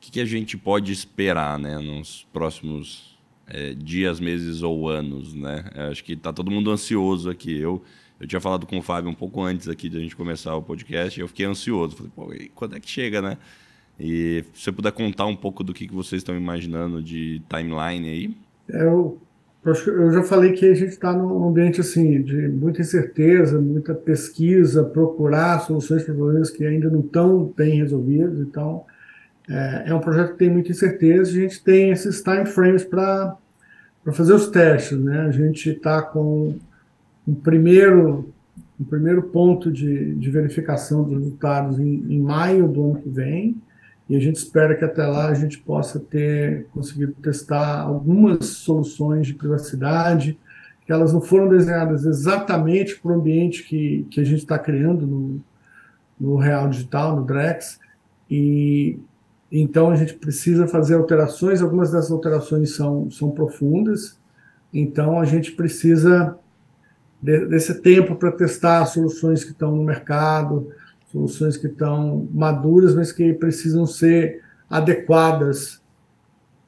[0.00, 3.11] que que a gente pode esperar né, nos próximos
[3.52, 5.64] é, dias, meses ou anos, né?
[5.90, 7.60] Acho que está todo mundo ansioso aqui.
[7.60, 7.82] Eu,
[8.18, 10.62] eu tinha falado com o Fábio um pouco antes aqui de a gente começar o
[10.62, 11.94] podcast e eu fiquei ansioso.
[11.94, 13.36] Falei, pô, quando é que chega, né?
[14.00, 18.08] E se você puder contar um pouco do que, que vocês estão imaginando de timeline
[18.08, 18.36] aí.
[18.70, 19.20] É, eu,
[19.86, 24.82] eu já falei que a gente está num ambiente assim de muita incerteza, muita pesquisa,
[24.82, 28.40] procurar soluções para problemas que ainda não estão bem resolvidos.
[28.40, 28.86] Então,
[29.46, 31.30] é, é um projeto que tem muita incerteza.
[31.30, 33.36] A gente tem esses time frames para
[34.02, 34.98] para fazer os testes.
[34.98, 35.20] Né?
[35.20, 36.56] A gente está com
[37.26, 38.32] um primeiro,
[38.80, 43.56] um primeiro ponto de, de verificação dos resultados em, em, maio do ano que vem,
[44.08, 49.26] e a gente espera que até lá a gente possa ter conseguido testar algumas soluções
[49.26, 50.38] de privacidade,
[50.84, 55.06] que elas não foram desenhadas exatamente para o ambiente que, que a gente está criando
[55.06, 55.40] no,
[56.20, 57.78] no Real Digital, no Drex,
[58.28, 58.98] e
[59.52, 64.18] então a gente precisa fazer alterações, algumas dessas alterações são, são profundas,
[64.72, 66.38] então a gente precisa
[67.20, 70.70] de, desse tempo para testar soluções que estão no mercado,
[71.12, 75.74] soluções que estão maduras, mas que precisam ser adequadas,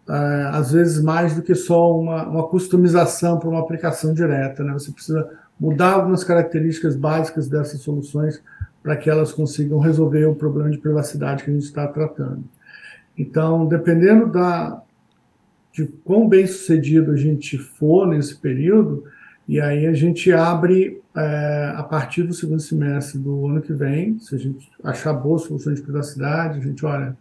[0.07, 4.62] uh, às vezes mais do que só uma, uma customização para uma aplicação direta.
[4.62, 4.74] Né?
[4.74, 5.26] Você precisa
[5.59, 8.43] mudar algumas características básicas dessas soluções
[8.82, 12.45] para que elas consigam resolver o problema de privacidade que a gente está tratando.
[13.16, 14.82] Então, dependendo da,
[15.72, 19.04] de quão bem sucedido a gente for nesse período,
[19.46, 24.18] e aí a gente abre é, a partir do segundo semestre do ano que vem,
[24.18, 27.16] se a gente achar boas soluções de privacidade, a gente olha,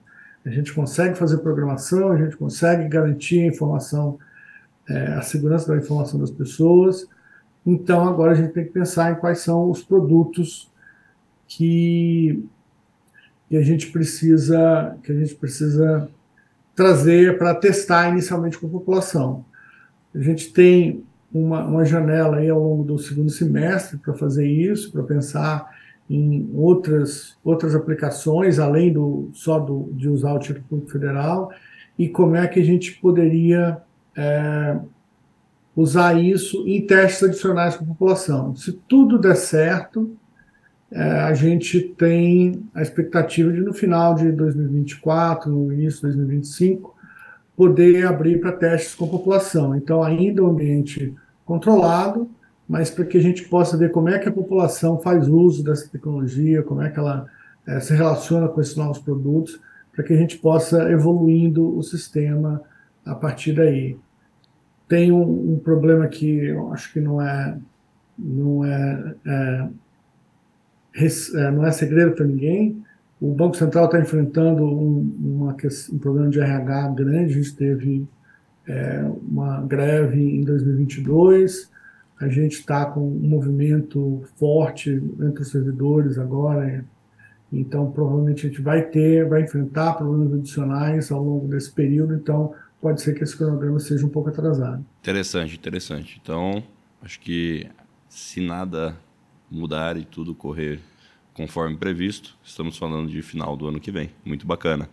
[0.46, 4.18] a gente consegue fazer programação, a gente consegue garantir a informação,
[4.90, 7.08] é, a segurança da informação das pessoas.
[7.66, 10.72] Então agora a gente tem que pensar em quais são os produtos
[11.48, 12.44] que
[13.50, 16.10] que a gente precisa que a gente precisa
[16.76, 19.46] trazer para testar inicialmente com a população.
[20.14, 24.92] A gente tem uma, uma janela aí ao longo do segundo semestre para fazer isso,
[24.92, 25.72] para pensar
[26.10, 31.52] em outras outras aplicações além do só do, de usar o título público federal
[31.98, 33.78] e como é que a gente poderia
[34.16, 34.78] é,
[35.76, 38.56] usar isso em testes adicionais com a população.
[38.56, 40.16] Se tudo der certo,
[40.96, 46.96] a gente tem a expectativa de, no final de 2024, no início de 2025,
[47.56, 49.76] poder abrir para testes com a população.
[49.76, 51.14] Então, ainda um ambiente
[51.46, 52.30] controlado,
[52.68, 55.90] mas para que a gente possa ver como é que a população faz uso dessa
[55.90, 57.26] tecnologia, como é que ela
[57.66, 59.60] é, se relaciona com esses novos produtos,
[59.92, 62.62] para que a gente possa evoluindo o sistema
[63.06, 63.98] a partir daí.
[64.88, 67.58] Tem um, um problema que eu acho que não é,
[68.18, 69.68] não é, é é,
[71.52, 72.84] não é segredo para ninguém.
[73.20, 75.56] O Banco Central está enfrentando um, uma,
[75.92, 77.34] um problema de RH grande.
[77.34, 78.08] A gente teve
[78.68, 81.72] é, uma greve em 2022.
[82.20, 86.84] A gente está com um movimento forte entre os servidores agora.
[87.52, 92.16] Então, provavelmente a gente vai ter, vai enfrentar problemas adicionais ao longo desse período.
[92.16, 94.84] Então, pode ser que esse cronograma seja um pouco atrasado.
[95.02, 96.20] Interessante, interessante.
[96.22, 96.64] Então,
[97.02, 97.70] acho que
[98.10, 98.96] se nada
[99.54, 100.80] mudar e tudo correr
[101.34, 104.12] conforme previsto, estamos falando de final do ano que vem.
[104.24, 104.90] Muito bacana.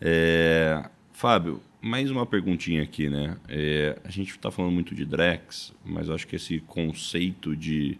[0.00, 3.36] É, Fábio, mais uma perguntinha aqui, né?
[3.48, 7.98] É, a gente está falando muito de Drex, mas acho que esse conceito de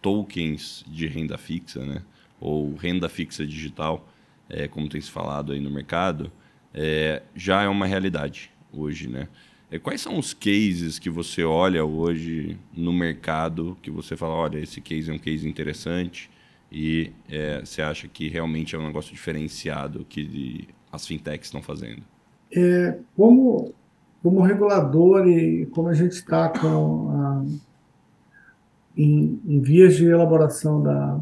[0.00, 2.02] tokens de renda fixa, né?
[2.40, 4.08] Ou renda fixa digital,
[4.48, 6.30] é, como tem se falado aí no mercado,
[6.74, 9.28] é, já é uma realidade hoje, né?
[9.78, 14.80] Quais são os cases que você olha hoje no mercado que você fala, olha, esse
[14.80, 16.30] case é um case interessante
[16.70, 22.02] e é, você acha que realmente é um negócio diferenciado que as fintechs estão fazendo?
[22.54, 23.72] É, como,
[24.22, 27.44] como regulador e como a gente está com a,
[28.96, 31.20] em, em, vias de elaboração da,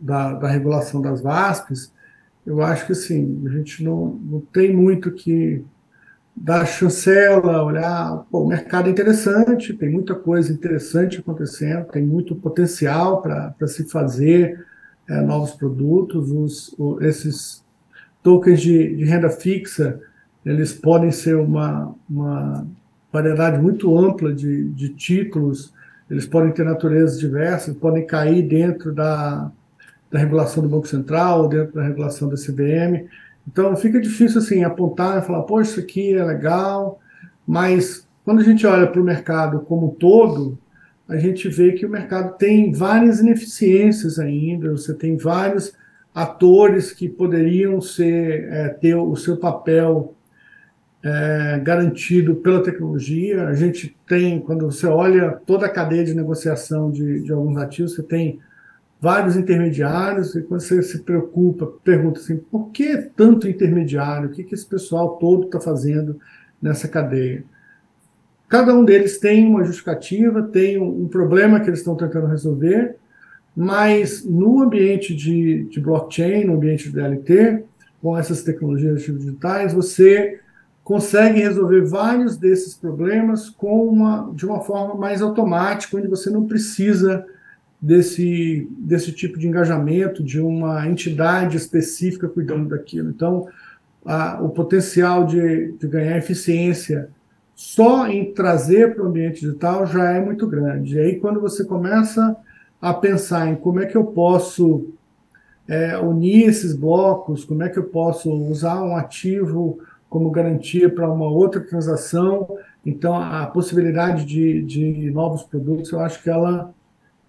[0.00, 1.92] da, da, regulação das VASPs,
[2.46, 5.62] eu acho que assim, a gente não, não tem muito que
[6.36, 12.34] dar chancela, olhar, pô, o mercado é interessante, tem muita coisa interessante acontecendo, tem muito
[12.34, 14.64] potencial para se fazer
[15.08, 17.62] é, novos produtos, os, o, esses
[18.22, 20.00] tokens de, de, renda fixa,
[20.44, 22.66] eles podem ser uma, uma
[23.12, 25.72] variedade muito ampla de, de títulos,
[26.10, 29.50] eles podem ter naturezas diversas, podem cair dentro da,
[30.10, 33.08] da regulação do Banco Central, dentro da regulação da CVM.
[33.46, 37.00] Então fica difícil assim apontar e falar, pô, isso aqui é legal,
[37.46, 40.58] mas quando a gente olha para o mercado como um todo,
[41.08, 45.74] a gente vê que o mercado tem várias ineficiências ainda, você tem vários
[46.14, 50.14] atores que poderiam ser, é, ter o seu papel
[51.02, 53.46] é, garantido pela tecnologia.
[53.46, 57.94] A gente tem, quando você olha toda a cadeia de negociação de, de alguns ativos,
[57.94, 58.38] você tem
[59.04, 64.30] vários intermediários, e quando você se preocupa, pergunta assim, por que tanto intermediário?
[64.30, 66.18] O que, que esse pessoal todo está fazendo
[66.60, 67.44] nessa cadeia?
[68.48, 72.96] Cada um deles tem uma justificativa, tem um, problema que eles estão tentando resolver,
[73.54, 77.62] mas no ambiente de, de blockchain, no ambiente de DLT,
[78.00, 80.40] com essas tecnologias digitais, você
[80.82, 86.46] consegue resolver vários desses problemas com uma, de uma forma mais automática, onde você não
[86.46, 87.26] precisa
[87.84, 93.10] desse, desse tipo de engajamento de uma entidade específica cuidando daquilo.
[93.10, 93.46] Então,
[94.06, 97.10] a, o potencial de, de ganhar eficiência
[97.54, 100.96] só em trazer para o ambiente digital já é muito grande.
[100.96, 102.34] E aí, quando você começa
[102.80, 104.88] a pensar em como é que eu posso
[105.68, 109.78] é, unir esses blocos, como é que eu posso usar um ativo
[110.08, 112.56] como garantia para uma outra transação.
[112.84, 116.72] Então, a possibilidade de, de novos produtos, eu acho que ela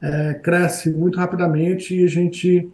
[0.01, 2.69] é, cresce muito rapidamente e a gente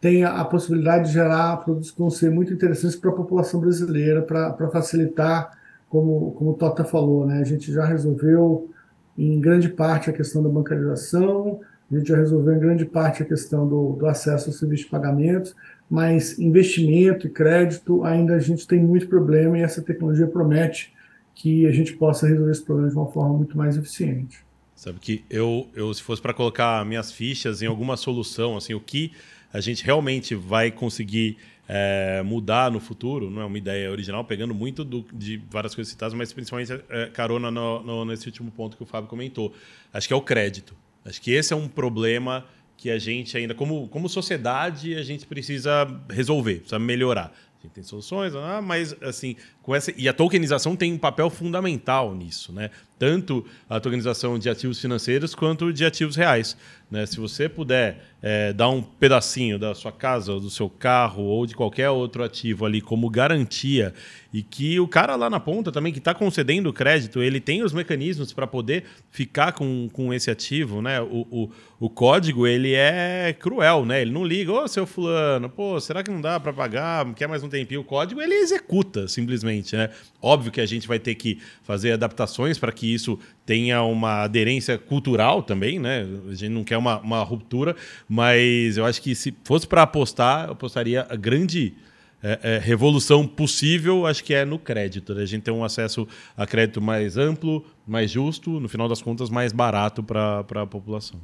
[0.00, 4.20] tem a, possibilidade de gerar produtos que vão ser muito interessantes para a população brasileira,
[4.20, 5.56] para facilitar,
[5.88, 7.40] como, como o Tota falou, né?
[7.40, 8.68] a gente já resolveu
[9.16, 11.60] em grande parte a questão da bancarização,
[11.90, 14.90] a gente já resolveu em grande parte a questão do, do acesso ao serviço de
[14.90, 15.56] pagamentos,
[15.88, 20.92] mas investimento e crédito ainda a gente tem muito problema e essa tecnologia promete
[21.34, 24.43] que a gente possa resolver esse problema de uma forma muito mais eficiente.
[24.74, 28.80] Sabe que eu, eu se fosse para colocar minhas fichas em alguma solução, assim, o
[28.80, 29.12] que
[29.52, 34.54] a gente realmente vai conseguir é, mudar no futuro, não é uma ideia original, pegando
[34.54, 38.76] muito do, de várias coisas citadas, mas principalmente é, carona no, no, nesse último ponto
[38.76, 39.54] que o Fábio comentou.
[39.92, 40.74] Acho que é o crédito.
[41.04, 42.44] Acho que esse é um problema
[42.76, 47.32] que a gente ainda, como, como sociedade, a gente precisa resolver, precisa melhorar.
[47.60, 51.30] A gente tem soluções, ah, mas assim, com essa e a tokenização tem um papel
[51.30, 52.70] fundamental nisso, né?
[52.98, 56.56] Tanto a tokenização de ativos financeiros quanto de ativos reais.
[56.90, 57.06] Né?
[57.06, 61.54] Se você puder é, dar um pedacinho da sua casa, do seu carro ou de
[61.54, 63.92] qualquer outro ativo ali como garantia
[64.32, 67.62] e que o cara lá na ponta também que está concedendo o crédito, ele tem
[67.62, 71.00] os mecanismos para poder ficar com, com esse ativo, né?
[71.00, 74.02] O, o, o, código ele é cruel, né?
[74.02, 77.12] Ele não liga, ô seu fulano, pô, será que não dá para pagar?
[77.14, 77.82] Quer mais um tempinho?
[77.82, 79.90] O código ele executa simplesmente, né?
[80.20, 84.76] Óbvio que a gente vai ter que fazer adaptações para que isso tenha uma aderência
[84.76, 86.06] cultural também, né?
[86.28, 87.76] A gente não quer uma, uma ruptura,
[88.08, 91.74] mas eu acho que se fosse para apostar, eu apostaria a grande
[92.22, 95.14] é, é, revolução possível, acho que é no crédito.
[95.14, 95.22] Né?
[95.22, 99.28] A gente tem um acesso a crédito mais amplo, mais justo, no final das contas,
[99.28, 101.20] mais barato para a população.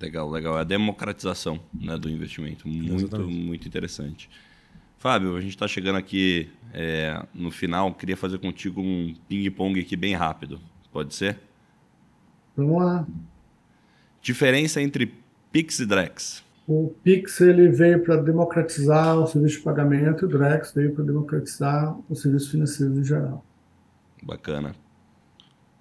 [0.00, 0.56] Legal, legal.
[0.56, 2.66] É a democratização né, do investimento.
[2.66, 3.30] Muito, Exatamente.
[3.30, 4.30] muito interessante.
[4.98, 7.92] Fábio, a gente está chegando aqui é, no final.
[7.92, 10.58] Queria fazer contigo um ping-pong aqui bem rápido.
[10.92, 11.38] Pode ser?
[12.56, 13.06] Vamos lá.
[14.20, 15.14] Diferença entre
[15.50, 16.44] Pix e Drex.
[16.68, 21.04] O Pix ele veio para democratizar o serviço de pagamento e o Drex veio para
[21.04, 23.44] democratizar o serviço financeiro em geral.
[24.22, 24.74] Bacana.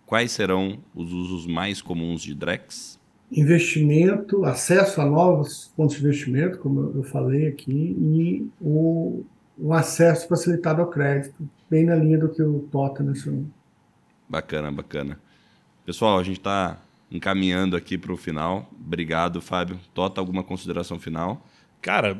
[0.05, 2.99] Quais serão os usos mais comuns de Drex?
[3.32, 9.24] Investimento, acesso a novos pontos de investimento, como eu falei aqui, e o,
[9.57, 13.45] o acesso facilitado ao crédito, bem na linha do que o Tota mencionou.
[14.32, 15.19] Bacana, bacana.
[15.86, 18.71] Pessoal, a gente está encaminhando aqui para o final.
[18.79, 19.77] Obrigado, Fábio.
[19.93, 21.45] Tota, alguma consideração final?
[21.82, 22.17] Cara,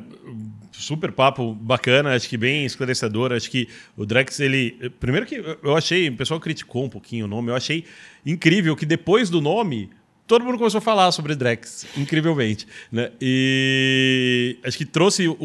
[0.72, 3.32] super papo bacana, acho que bem esclarecedor.
[3.32, 4.90] Acho que o Drex, ele.
[5.00, 7.86] Primeiro que eu achei, o pessoal criticou um pouquinho o nome, eu achei
[8.26, 9.88] incrível que depois do nome
[10.32, 12.66] todo mundo começou a falar sobre Drex, incrivelmente.
[12.90, 13.10] Né?
[13.20, 15.36] E acho que trouxe o,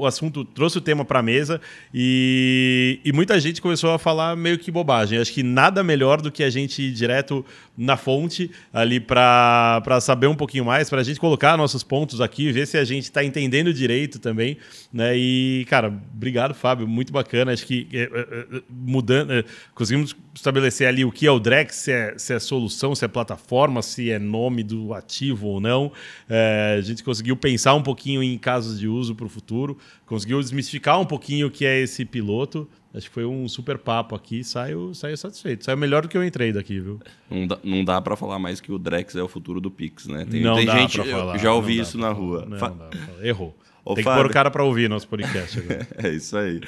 [0.00, 1.60] o, assunto, trouxe o tema para a mesa
[1.92, 5.18] e, e, muita gente começou a falar meio que bobagem.
[5.18, 7.44] Acho que nada melhor do que a gente ir direto
[7.76, 12.50] na fonte ali para saber um pouquinho mais, para a gente colocar nossos pontos aqui,
[12.52, 14.56] ver se a gente está entendendo direito também.
[14.90, 15.14] Né?
[15.14, 17.52] E, cara, obrigado, Fábio, muito bacana.
[17.52, 21.76] Acho que é, é, é mudando, é, conseguimos estabelecer ali o que é o Drex,
[21.76, 25.92] se é, se é solução, se é plataforma, se é nome do ativo ou não.
[26.28, 30.40] É, a gente conseguiu pensar um pouquinho em casos de uso para o futuro, conseguiu
[30.40, 32.68] desmistificar um pouquinho o que é esse piloto.
[32.94, 35.64] Acho que foi um super papo aqui, saiu, saiu satisfeito.
[35.64, 37.00] Saiu melhor do que eu entrei daqui, viu?
[37.30, 40.06] Não dá, não dá para falar mais que o Drex é o futuro do Pix,
[40.06, 40.26] né?
[40.30, 42.44] Tem, não tem dá gente, falar, já ouvi isso na rua.
[42.46, 42.68] Não, Fa...
[42.68, 43.56] não Errou.
[43.84, 44.18] Ô, tem Fábio...
[44.18, 45.88] que pôr o cara para ouvir nosso podcast agora.
[45.96, 46.60] é isso aí.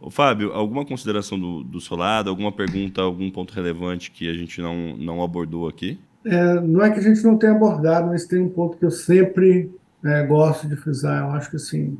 [0.00, 4.34] Ô, Fábio, alguma consideração do, do seu lado, alguma pergunta, algum ponto relevante que a
[4.34, 5.98] gente não, não abordou aqui?
[6.26, 8.90] É, não é que a gente não tenha abordado, mas tem um ponto que eu
[8.90, 9.70] sempre
[10.04, 11.22] é, gosto de frisar.
[11.22, 11.98] Eu acho que assim,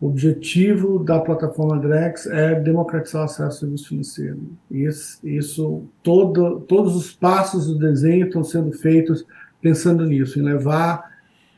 [0.00, 4.40] o objetivo da plataforma Drex é democratizar o acesso ao serviço financeiro.
[4.70, 9.24] Isso, isso todo, todos os passos do desenho estão sendo feitos
[9.60, 11.10] pensando nisso, em levar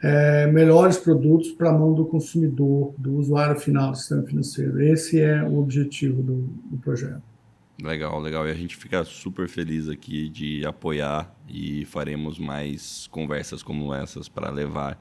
[0.03, 4.81] é, melhores produtos para a mão do consumidor, do usuário final do sistema financeiro.
[4.81, 7.36] Esse é o objetivo do, do projeto.
[7.83, 8.49] Legal, legal.
[8.49, 14.29] E a gente fica super feliz aqui de apoiar e faremos mais conversas como essas
[14.29, 14.99] para levar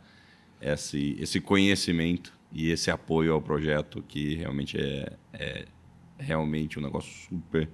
[0.59, 5.65] esse, esse conhecimento e esse apoio ao projeto que realmente é, é
[6.17, 7.69] realmente um negócio super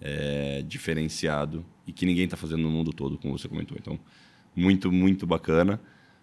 [0.00, 3.76] é, diferenciado e que ninguém está fazendo no mundo todo, como você comentou.
[3.80, 3.98] Então,
[4.54, 5.80] muito, muito bacana.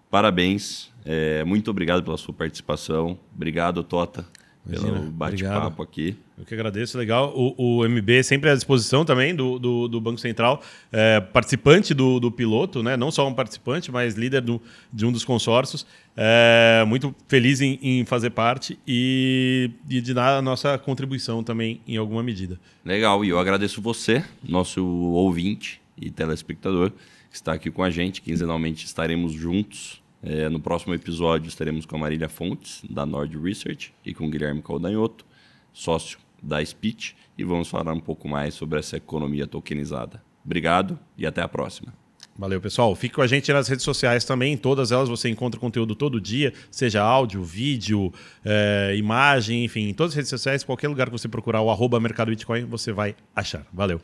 [0.10, 0.92] Parabéns.
[1.04, 3.20] É, muito obrigado pela sua participação.
[3.34, 4.28] Obrigado, Tota,
[4.68, 6.16] pelo bate-papo aqui.
[6.38, 7.34] Eu que agradeço, legal.
[7.36, 12.20] O, o MB sempre à disposição também do, do, do Banco Central, é, participante do,
[12.20, 12.96] do piloto, né?
[12.96, 15.86] não só um participante, mas líder do, de um dos consórcios.
[16.16, 21.80] É, muito feliz em, em fazer parte e, e, de dar a nossa contribuição também
[21.88, 22.60] em alguma medida.
[22.84, 26.92] Legal, e eu agradeço você, nosso ouvinte e telespectador,
[27.30, 28.22] que está aqui com a gente.
[28.22, 33.94] Quinzenalmente estaremos juntos é, no próximo episódio estaremos com a Marília Fontes, da Nord Research,
[34.06, 35.26] e com o Guilherme Caldanhoto,
[35.74, 40.22] sócio da Speech, e vamos falar um pouco mais sobre essa economia tokenizada.
[40.46, 41.94] Obrigado e até a próxima.
[42.38, 42.96] Valeu, pessoal.
[42.96, 44.54] Fique com a gente nas redes sociais também.
[44.54, 48.12] Em todas elas você encontra conteúdo todo dia, seja áudio, vídeo,
[48.44, 52.00] é, imagem, enfim, em todas as redes sociais, qualquer lugar que você procurar o arroba
[52.00, 53.66] Mercado Bitcoin, você vai achar.
[53.72, 54.02] Valeu.